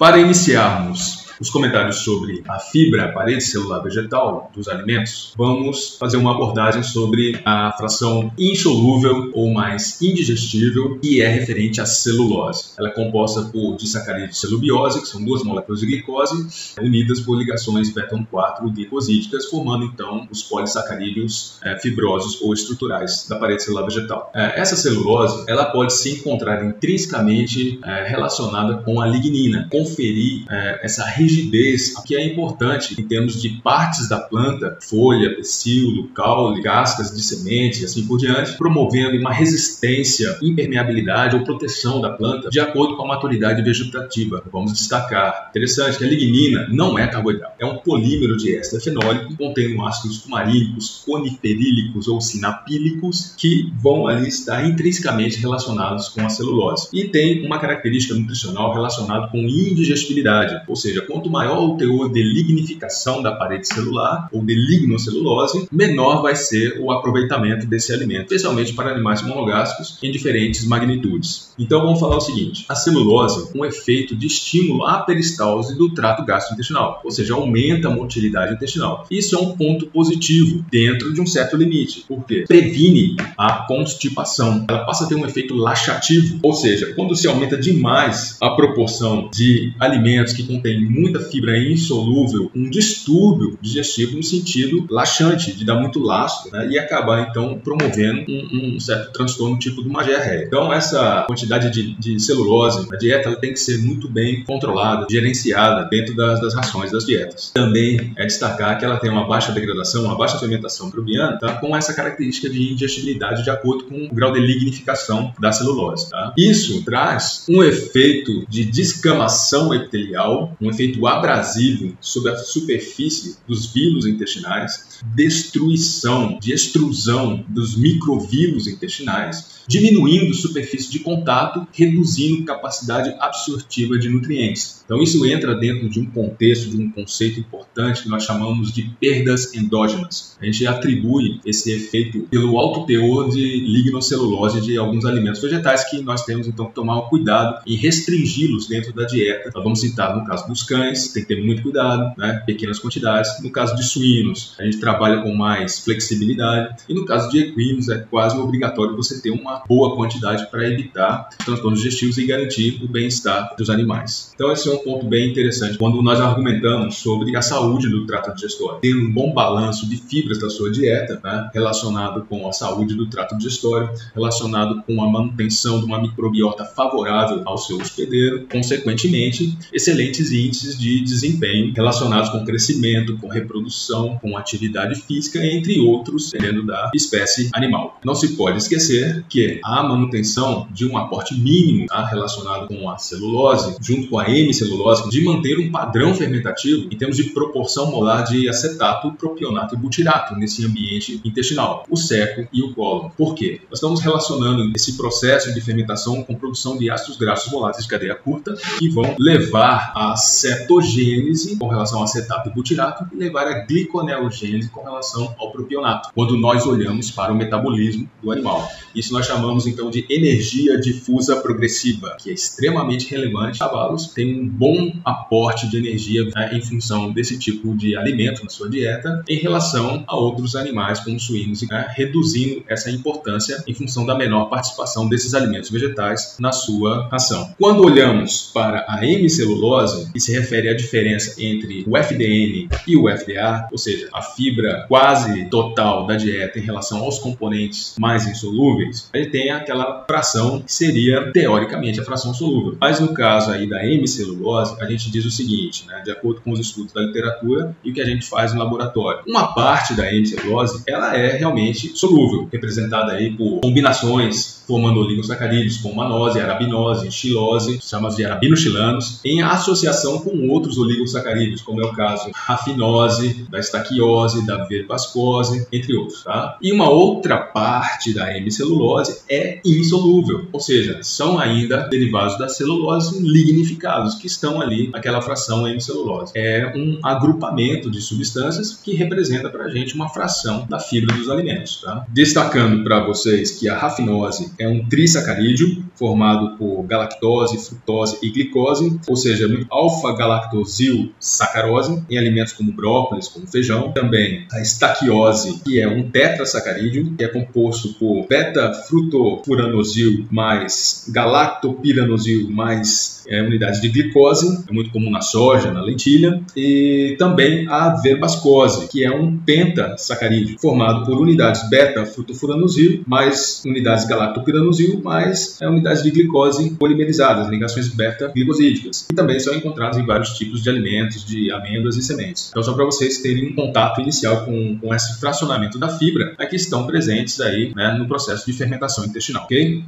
Para 0.07 0.21
iniciarmos 0.21 1.16
os 1.41 1.51
comentários 1.51 1.97
sobre 1.97 2.43
a 2.49 2.59
fibra, 2.59 3.07
a 3.07 3.13
parede 3.13 3.43
celular 3.43 3.81
vegetal 3.81 4.51
dos 4.55 4.69
alimentos, 4.69 5.33
vamos 5.37 5.97
fazer 5.99 6.17
uma 6.17 6.33
abordagem 6.33 6.83
sobre 6.83 7.41
a 7.45 7.73
fração 7.73 8.33
insolúvel 8.39 9.31
ou 9.35 9.53
mais 9.53 10.01
indigestível, 10.01 10.99
que 10.99 11.21
é 11.23 11.29
referente 11.29 11.81
à 11.81 11.87
celulose. 11.87 12.73
Ela 12.79 12.89
é 12.89 12.93
composta 12.93 13.43
por 13.43 13.77
disacarídeo 13.77 14.31
de 14.31 14.39
celubiose, 14.39 15.01
que 15.01 15.09
são 15.09 15.23
duas 15.25 15.43
moléculas 15.43 15.81
de 15.81 15.87
glicose, 15.87 16.75
unidas 16.81 17.21
por 17.21 17.39
ligações 17.39 17.93
beta-1,4 17.93 18.73
glicosídicas, 18.73 19.47
formando 19.47 19.85
então 19.85 20.27
os 20.31 20.43
polissacarídeos 20.43 21.59
é, 21.63 21.79
fibrosos 21.79 22.41
ou 22.41 22.53
estruturais 22.53 23.27
da 23.29 23.37
parede 23.37 23.63
celular 23.63 23.85
vegetal. 23.85 24.31
É, 24.35 24.61
essa 24.61 24.77
celulose 24.77 25.45
ela 25.49 25.67
pode 25.67 25.93
se 25.93 26.11
encontrar 26.11 26.65
intrinsecamente 26.65 27.79
é, 27.85 28.09
relacionada 28.09 28.79
com 28.79 29.01
a 29.01 29.07
lignina, 29.07 29.69
conferir 29.71 30.45
essa 30.83 31.05
rigidez, 31.27 31.95
que 32.05 32.17
é 32.17 32.25
importante 32.25 33.01
em 33.01 33.05
termos 33.05 33.41
de 33.41 33.61
partes 33.63 34.09
da 34.09 34.19
planta, 34.19 34.79
folha, 34.81 35.35
pecíolo, 35.35 36.09
caule, 36.09 36.63
cascas 36.63 37.15
de 37.15 37.23
semente 37.23 37.83
e 37.83 37.85
assim 37.85 38.07
por 38.07 38.19
diante, 38.19 38.57
promovendo 38.57 39.19
uma 39.19 39.33
resistência, 39.33 40.39
impermeabilidade 40.41 41.37
ou 41.37 41.45
proteção 41.45 42.01
da 42.01 42.11
planta 42.11 42.49
de 42.49 42.61
acordo 42.61 42.97
com 42.97 43.05
a 43.05 43.09
maturidade 43.09 43.63
vegetativa. 43.63 44.43
Vamos 44.53 44.73
destacar, 44.73 45.49
interessante 45.51 45.99
que 45.99 46.05
a 46.05 46.09
lignina 46.09 46.69
não 46.71 46.99
é 46.99 47.07
carboidrato, 47.07 47.55
é 47.59 47.67
um 47.67 47.79
polímero 47.79 48.37
de 48.37 48.57
éster 48.57 48.81
fenólico 48.81 49.37
contendo 49.37 49.85
ácidos 49.85 50.19
cumarínicos, 50.19 51.03
coniferílicos 51.05 52.09
ou 52.09 52.21
sinapílicos 52.21 53.35
que 53.37 53.73
vão 53.81 54.07
ali 54.07 54.29
estar 54.29 54.65
intrinsecamente 54.67 55.39
relacionados 55.39 56.09
com 56.09 56.25
a 56.25 56.29
celulose. 56.29 56.89
E 56.93 57.05
tem 57.05 57.45
uma 57.45 57.59
característica 57.59 58.15
nutricional 58.15 58.73
relacionada 58.73 59.29
com 59.29 59.39
indigestibilidade, 59.39 60.63
ou 60.69 60.77
seja, 60.77 61.03
quanto 61.17 61.31
maior 61.31 61.59
o 61.63 61.77
teor 61.79 62.13
de 62.13 62.23
lignificação 62.23 63.23
da 63.23 63.33
parede 63.33 63.67
celular 63.67 64.29
ou 64.31 64.45
de 64.45 64.55
lignocelulose, 64.55 65.67
menor 65.73 66.21
vai 66.21 66.37
ser 66.37 66.79
o 66.79 66.93
aproveitamento 66.93 67.67
desse 67.67 67.91
alimento, 67.91 68.35
especialmente 68.35 68.75
para 68.75 68.91
animais 68.91 69.23
monogástricos 69.23 69.99
em 70.03 70.11
diferentes 70.13 70.67
magnitudes. 70.67 71.55
Então 71.59 71.81
vamos 71.81 71.99
falar 71.99 72.19
o 72.19 72.21
seguinte: 72.21 72.67
a 72.69 72.75
celulose, 72.75 73.51
um 73.55 73.65
efeito 73.65 74.15
de 74.15 74.27
estímulo 74.27 74.85
à 74.85 74.99
peristalse 74.99 75.77
do 75.77 75.95
trato 75.95 76.23
gastrointestinal, 76.25 77.01
ou 77.03 77.11
seja, 77.11 77.33
aumenta 77.33 77.89
a 77.89 77.91
motilidade 77.91 78.53
intestinal. 78.53 79.07
Isso 79.11 79.35
é 79.35 79.39
um 79.39 79.57
ponto 79.57 79.87
positivo 79.87 80.65
dentro 80.71 81.15
de 81.15 81.21
um 81.21 81.27
certo 81.27 81.57
limite, 81.57 82.05
porque 82.07 82.45
previne 82.47 83.17
a 83.39 83.65
constipação. 83.67 84.67
Ela 84.69 84.85
passa 84.85 85.05
a 85.05 85.09
ter 85.09 85.15
um 85.15 85.25
efeito 85.25 85.55
laxativo, 85.55 86.39
ou 86.43 86.53
seja, 86.53 86.93
quando 86.95 87.17
se 87.17 87.27
aumenta 87.27 87.57
demais 87.57 88.37
a 88.43 88.51
proporção 88.51 89.31
de 89.33 89.73
alimentos 89.81 90.35
que 90.35 90.43
contêm 90.43 90.85
muita 91.07 91.21
fibra 91.21 91.57
insolúvel, 91.57 92.51
um 92.55 92.69
distúrbio 92.69 93.59
digestivo 93.61 94.17
no 94.17 94.23
sentido 94.23 94.87
laxante, 94.91 95.53
de 95.53 95.65
dar 95.65 95.77
muito 95.77 96.01
laço 96.01 96.51
né, 96.53 96.69
e 96.71 96.79
acabar 96.79 97.29
então 97.29 97.59
promovendo 97.59 98.25
um, 98.29 98.77
um, 98.77 98.81
certo 98.81 99.13
transtorno 99.13 99.59
tipo 99.59 99.83
de 99.83 99.89
uma 99.89 100.03
diarreia. 100.03 100.45
Então, 100.45 100.73
essa 100.73 101.25
quantidade 101.27 101.71
de, 101.71 101.95
de 101.99 102.21
celulose 102.21 102.89
na 102.91 102.97
dieta 102.97 103.35
tem 103.37 103.53
que 103.53 103.61
ser 103.61 103.79
muito 103.79 104.09
bem 104.09 104.45
controlada, 104.45 105.07
gerenciada 105.11 105.89
dentro 105.89 106.15
das, 106.15 106.41
das, 106.41 106.55
rações 106.55 106.91
das 106.91 107.05
dietas. 107.05 107.51
Também 107.55 108.13
é 108.17 108.27
destacar 108.27 108.79
que 108.79 108.85
ela 108.85 108.99
tem 108.99 109.11
uma 109.11 109.27
baixa 109.27 109.53
degradação, 109.53 110.05
uma 110.05 110.17
baixa 110.17 110.39
fermentação 110.39 110.87
microbiana, 110.87 111.39
tá, 111.39 111.55
com 111.55 111.77
essa 111.77 111.95
característica 111.95 112.49
de 112.49 112.73
indigestibilidade 112.73 113.45
de 113.45 113.51
acordo 113.51 113.85
com 113.85 114.07
o 114.07 114.15
grau 114.15 114.33
de 114.33 114.41
lignificação 114.41 115.33
da 115.39 115.53
celulose. 115.53 116.11
Tá? 116.11 116.33
Isso 116.37 116.85
traz 116.85 117.45
um 117.49 117.63
efeito 117.63 118.45
de 118.49 118.65
descamação 118.65 119.75
epitelial, 119.75 120.57
um 120.61 120.71
efeito 120.71 120.96
efeito 120.97 121.07
abrasivo 121.07 121.97
sobre 122.01 122.33
a 122.33 122.37
superfície 122.37 123.37
dos 123.47 123.73
vilos 123.73 124.07
intestinais, 124.07 125.01
destruição 125.15 126.39
de 126.41 126.53
extrusão 126.53 127.45
dos 127.49 127.77
microvilos 127.77 128.67
intestinais, 128.67 129.57
diminuindo 129.69 130.33
superfície 130.35 130.91
de 130.91 131.01
contato, 131.01 131.67
reduzindo 131.73 132.45
capacidade 132.45 133.15
absortiva 133.19 133.99
de 133.99 134.09
nutrientes. 134.09 134.83
Então 134.85 135.03
isso 135.03 135.27
entra 135.27 135.55
dentro 135.55 135.89
de 135.89 136.01
um 136.01 136.07
contexto, 136.07 136.71
de 136.71 136.77
um 136.77 136.91
conceito 136.91 137.41
importante 137.41 138.03
que 138.03 138.09
nós 138.09 138.25
chamamos 138.25 138.73
de 138.73 138.85
perdas 139.01 139.53
endógenas. 139.55 140.37
A 140.41 140.45
gente 140.45 140.67
atribui 140.67 141.41
esse 141.45 141.73
efeito 141.73 142.21
pelo 142.31 142.57
alto 142.59 142.87
teor 142.87 143.29
de 143.29 143.61
lignocelulose 143.67 144.61
de 144.61 144.79
alguns 144.79 145.05
alimentos 145.05 145.43
vegetais 145.43 145.89
que 145.91 146.01
nós 146.01 146.25
temos 146.25 146.47
então 146.47 146.67
que 146.67 146.75
tomar 146.75 147.03
cuidado 147.03 147.63
em 147.67 147.77
restringi-los 147.77 148.69
dentro 148.69 148.93
da 148.93 149.05
dieta. 149.05 149.51
Nós 149.53 149.65
vamos 149.65 149.81
citar 149.81 150.17
no 150.17 150.25
caso 150.25 150.47
dos 150.47 150.63
cães, 150.63 150.86
tem 150.93 151.23
que 151.23 151.29
ter 151.35 151.45
muito 151.45 151.63
cuidado, 151.63 152.15
né? 152.17 152.43
pequenas 152.47 152.79
quantidades. 152.79 153.43
No 153.43 153.51
caso 153.51 153.75
de 153.77 153.83
suínos, 153.85 154.55
a 154.59 154.65
gente 154.65 154.79
trabalha 154.79 155.23
com 155.23 155.35
mais 155.35 155.79
flexibilidade 155.79 156.77
e 156.89 156.95
no 156.95 157.05
caso 157.05 157.31
de 157.31 157.41
equinos 157.41 157.89
é 157.89 157.99
quase 157.99 158.37
obrigatório 158.37 158.97
você 158.97 159.21
ter 159.21 159.31
uma 159.31 159.63
boa 159.69 159.95
quantidade 159.97 160.51
para 160.51 160.69
evitar 160.69 161.29
transtornos 161.45 161.81
digestivos 161.81 162.19
e 162.19 162.27
garantir 162.27 162.83
o 162.83 162.89
bem-estar 162.89 163.55
dos 163.57 163.71
animais. 163.71 164.33
Então 164.35 164.51
esse 164.53 164.69
é 164.69 164.73
um 164.73 164.79
ponto 164.79 165.07
bem 165.07 165.31
interessante 165.31 165.79
quando 165.79 166.03
nós 166.03 166.21
argumentamos 166.21 166.97
sobre 166.97 167.37
a 167.37 167.43
saúde 167.43 167.89
do 167.89 168.07
trato 168.07 168.35
digestório. 168.35 168.81
Tendo 168.81 169.01
um 169.01 169.13
bom 169.13 169.33
balanço 169.33 169.89
de 169.89 169.97
fibras 169.97 170.39
da 170.39 170.51
sua 170.51 170.71
dieta, 170.71 171.21
né, 171.23 171.51
relacionado 171.53 172.25
com 172.29 172.49
a 172.49 172.53
saúde 172.53 172.95
do 172.95 173.09
trato 173.09 173.37
digestório, 173.37 173.91
relacionado 174.15 174.83
com 174.83 175.03
a 175.03 175.11
manutenção 175.11 175.79
de 175.79 175.87
uma 175.87 176.01
microbiota 176.01 176.65
favorável 176.65 177.43
ao 177.45 177.59
seu 177.59 177.79
hospedeiro, 177.79 178.47
consequentemente, 178.51 179.57
excelentes 179.73 180.33
índices 180.33 180.76
de 180.79 181.01
desempenho 181.03 181.73
relacionados 181.75 182.31
com 182.31 182.45
crescimento, 182.45 183.17
com 183.19 183.29
reprodução, 183.29 184.19
com 184.21 184.37
atividade 184.37 185.01
física, 185.01 185.45
entre 185.45 185.79
outros, 185.81 186.31
dependendo 186.31 186.65
da 186.67 186.91
espécie 186.95 187.51
animal. 187.53 187.99
Não 188.05 188.15
se 188.15 188.37
pode 188.37 188.59
esquecer 188.59 189.25
que 189.29 189.61
a 189.65 189.83
manutenção 189.83 190.69
de 190.71 190.87
um 190.87 190.97
aporte 190.97 191.35
mínimo 191.35 191.87
tá, 191.87 192.05
relacionado 192.05 192.69
com 192.69 192.89
a 192.91 192.99
celulose, 192.99 193.77
junto 193.81 194.09
com 194.09 194.19
a 194.19 194.29
hemicelulose, 194.29 195.09
de 195.09 195.23
manter 195.23 195.59
um 195.59 195.71
padrão 195.71 196.15
fermentativo 196.15 196.89
em 196.91 196.97
termos 196.97 197.17
de 197.17 197.25
proporção 197.25 197.91
molar 197.91 198.25
de 198.25 198.49
acetato, 198.49 199.13
propionato 199.13 199.75
e 199.75 199.79
butirato 199.79 200.35
nesse 200.37 200.65
ambiente 200.65 201.21
intestinal, 201.25 201.85
o 201.89 201.97
seco 201.97 202.47
e 202.53 202.63
o 202.63 202.75
colo. 202.75 203.13
Por 203.17 203.35
quê? 203.35 203.61
Nós 203.71 203.79
estamos 203.79 204.01
relacionando 204.01 204.73
esse 204.75 204.97
processo 204.97 205.53
de 205.53 205.61
fermentação 205.61 206.23
com 206.23 206.35
produção 206.35 206.77
de 206.77 206.91
ácidos 206.91 207.17
graxos 207.17 207.51
voláteis 207.51 207.85
de 207.85 207.91
cadeia 207.91 208.15
curta 208.15 208.57
que 208.79 208.89
vão 208.89 209.15
levar 209.19 209.93
a 209.95 210.17
cetogênese 210.57 211.57
com 211.57 211.69
relação 211.69 211.99
ao 211.99 212.05
acetato 212.05 212.49
e 212.49 212.53
butirato 212.53 213.07
e 213.13 213.17
levar 213.17 213.47
a 213.47 213.65
gliconeogênese 213.65 214.69
com 214.71 214.83
relação 214.83 215.35
ao 215.39 215.51
propionato, 215.51 216.11
quando 216.15 216.37
nós 216.37 216.67
olhamos 216.67 217.11
para 217.11 217.33
o 217.33 217.37
metabolismo 217.37 218.09
do 218.23 218.33
animal. 218.33 218.69
Isso 218.95 219.13
nós 219.13 219.27
chamamos 219.27 219.67
então 219.67 219.91
de 219.91 220.07
energia 220.09 220.79
difusa 220.81 221.37
progressiva, 221.37 222.17
que 222.19 222.31
é 222.31 222.33
extremamente 222.33 223.11
relevante. 223.11 223.59
Cavalos 223.59 224.09
têm 224.09 224.41
um 224.41 224.49
bom 224.49 224.93
aporte 225.05 225.69
de 225.69 225.77
energia 225.77 226.25
né, 226.35 226.51
em 226.53 226.63
função 226.63 227.13
desse 227.13 227.39
tipo 227.39 227.77
de 227.77 227.97
alimento 227.97 228.43
na 228.43 228.51
sua 228.51 228.69
dieta 228.69 229.23
em 229.29 229.39
relação 229.39 230.05
a 230.07 230.17
outros 230.17 230.57
animais 230.57 231.01
como 231.01 231.19
suínos, 231.21 231.63
né, 231.63 231.87
reduzindo 231.95 232.63
essa 232.69 232.91
importância 232.91 233.63
em 233.67 233.75
função 233.75 234.07
da 234.07 234.15
menor 234.15 234.47
participação 234.47 235.09
desses 235.09 235.35
alimentos 235.35 235.71
vegetais 235.71 236.37
na 236.39 236.53
sua 236.53 237.09
ração. 237.09 237.55
Quando 237.59 237.85
olhamos 237.85 238.51
para 238.53 238.85
a 238.89 239.05
hemicelulose, 239.07 240.13
que 240.13 240.21
se 240.21 240.33
refere 240.47 240.69
à 240.69 240.75
diferença 240.75 241.35
entre 241.43 241.85
o 241.87 241.97
FDN 241.97 242.69
e 242.87 242.97
o 242.97 243.09
FDA, 243.09 243.69
ou 243.73 243.79
seja, 243.79 244.09
a 244.13 244.23
fibra 244.23 244.85
quase 244.89 245.47
total 245.47 246.07
da 246.07 246.17
dieta 246.17 246.59
em 246.59 246.63
relação 246.63 247.01
aos 247.01 247.19
componentes 247.19 247.95
mais 247.99 248.27
insolúveis, 248.27 249.11
gente 249.13 249.31
tem 249.31 249.51
aquela 249.51 250.05
fração 250.07 250.61
que 250.61 250.73
seria 250.73 251.33
teoricamente 251.33 252.01
a 252.01 252.05
fração 252.05 252.33
solúvel. 252.33 252.77
Mas 252.81 253.01
no 253.01 253.13
caso 253.13 253.51
aí 253.51 253.69
da 253.69 253.85
hemicelulose, 253.85 254.77
a 254.81 254.87
gente 254.87 255.11
diz 255.11 255.25
o 255.25 255.31
seguinte, 255.31 255.87
né, 255.87 256.01
de 256.05 256.11
acordo 256.11 256.41
com 256.41 256.53
os 256.53 256.61
estudos 256.61 256.93
da 256.93 257.01
literatura 257.01 257.77
e 257.85 257.91
o 257.91 257.95
que 257.95 258.01
a 258.01 258.05
gente 258.05 258.27
faz 258.27 258.53
no 258.53 258.61
laboratório. 258.61 259.23
Uma 259.27 259.55
parte 259.55 259.95
da 259.95 260.13
hemicelulose, 260.13 260.83
ela 260.87 261.17
é 261.17 261.37
realmente 261.37 261.97
solúvel, 261.97 262.49
representada 262.53 263.13
aí 263.13 263.31
por 263.31 263.61
combinações 263.61 264.56
formando 264.67 265.01
oligosacarídeos 265.01 265.79
como 265.79 265.97
manose, 265.97 266.41
arabinose, 266.41 267.11
xilose, 267.11 267.79
chamados 267.83 268.17
de 268.17 268.25
arabinoxilanos, 268.25 269.21
em 269.25 269.43
associação 269.43 270.19
com 270.19 270.49
outros 270.49 270.79
oligosacarídeos, 270.79 271.63
como 271.63 271.81
é 271.81 271.85
o 271.85 271.93
caso 271.93 272.31
rafinose, 272.35 273.47
da 273.49 273.59
estaquiose, 273.59 274.47
da 274.47 274.65
verbascose, 274.65 275.67
entre 275.73 275.95
outros. 275.97 276.25
Tá? 276.25 276.59
E 276.61 276.73
uma 276.73 276.91
outra 276.91 277.39
parte 277.39 278.13
da 278.13 278.37
hemicelulose 278.37 279.21
é 279.29 279.61
insolúvel, 279.65 280.47
ou 280.53 280.61
seja, 280.61 281.01
são 281.03 281.39
ainda 281.39 281.89
derivados 281.89 282.39
da 282.39 282.49
celulose 282.49 283.21
lignificados, 283.23 284.15
que 284.15 284.27
estão 284.27 284.61
ali 284.61 284.89
naquela 284.89 285.23
fração 285.23 285.67
hemicelulose. 285.67 286.33
É 286.35 286.73
um 286.75 286.99
agrupamento 287.03 287.91
de 287.91 288.01
substâncias 288.01 288.79
que 288.83 288.95
representa 288.95 289.49
para 289.49 289.65
a 289.65 289.71
gente 289.71 289.95
uma 289.95 290.09
fração 290.09 290.67
da 290.69 290.79
fibra 290.79 291.15
dos 291.15 291.29
alimentos. 291.29 291.81
Tá? 291.81 292.05
Destacando 292.09 292.83
para 292.83 293.05
vocês 293.05 293.53
que 293.53 293.69
a 293.69 293.77
rafinose 293.77 294.53
é 294.59 294.69
um 294.69 294.87
trissacarídeo, 294.89 295.85
formado 295.95 296.57
por 296.57 296.83
galactose, 296.85 297.59
frutose 297.59 298.19
e 298.23 298.31
glicose, 298.31 298.99
ou 299.09 299.17
seja, 299.17 299.47
alfa-galactosil 299.71 301.13
sacarose 301.19 302.03
em 302.11 302.19
alimentos 302.19 302.53
como 302.53 302.73
brócolis, 302.73 303.29
como 303.29 303.47
feijão. 303.47 303.93
Também 303.93 304.47
a 304.53 304.61
estaquiose, 304.61 305.61
que 305.65 305.81
é 305.81 305.89
um 305.89 306.11
tetrasacarídeo, 306.11 307.15
que 307.17 307.25
é 307.25 307.29
composto 307.29 307.95
por 307.95 308.27
beta-frutofuranosil 308.27 310.27
mais 310.31 311.07
galactopiranosil 311.09 312.51
mais 312.51 313.16
é, 313.29 313.43
unidades 313.43 313.81
de 313.81 313.89
glicose, 313.89 314.65
é 314.69 314.73
muito 314.73 314.91
comum 314.91 315.11
na 315.11 315.21
soja, 315.21 315.71
na 315.71 315.83
lentilha, 315.83 316.41
e 316.57 317.17
também 317.19 317.67
a 317.69 317.91
verbascose, 317.97 318.89
que 318.89 319.05
é 319.05 319.11
um 319.11 319.37
pentasacarídeo, 319.37 320.59
formado 320.61 321.05
por 321.05 321.21
unidades 321.21 321.69
beta-frutofuranosil 321.69 323.03
mais 323.07 323.63
unidades 323.65 324.07
galactopiranosil 324.07 325.01
mais 325.03 325.61
é, 325.61 325.69
unidades 325.69 326.03
de 326.03 326.11
glicose 326.11 326.71
polimerizadas, 326.71 327.49
ligações 327.49 327.89
beta-glicosídicas, 327.89 329.07
e 329.11 329.15
também 329.15 329.39
são 329.39 329.55
encontrados 329.55 329.99
em 329.99 330.05
vários 330.05 330.31
tipos 330.31 330.63
de 330.63 330.69
alimentos, 330.69 331.25
de 331.25 331.51
amêndoas 331.53 331.97
e 331.97 332.03
sementes. 332.03 332.49
Então, 332.51 332.63
só 332.63 332.73
para 332.73 332.85
vocês 332.85 333.19
terem 333.19 333.49
um 333.49 333.55
contato 333.55 334.01
inicial 334.01 334.45
com, 334.45 334.79
com 334.79 334.95
esse 334.95 335.19
fracionamento 335.21 335.79
da 335.79 335.89
fibra, 335.89 336.35
aqui 336.39 336.57
estão 336.57 336.87
presentes 336.87 337.41
aí 337.41 337.73
né, 337.75 337.97
no 337.99 338.07
processo 338.07 338.47
de 338.47 338.53
fermentação 338.53 339.05
intestinal, 339.05 339.45
ok? 339.45 339.85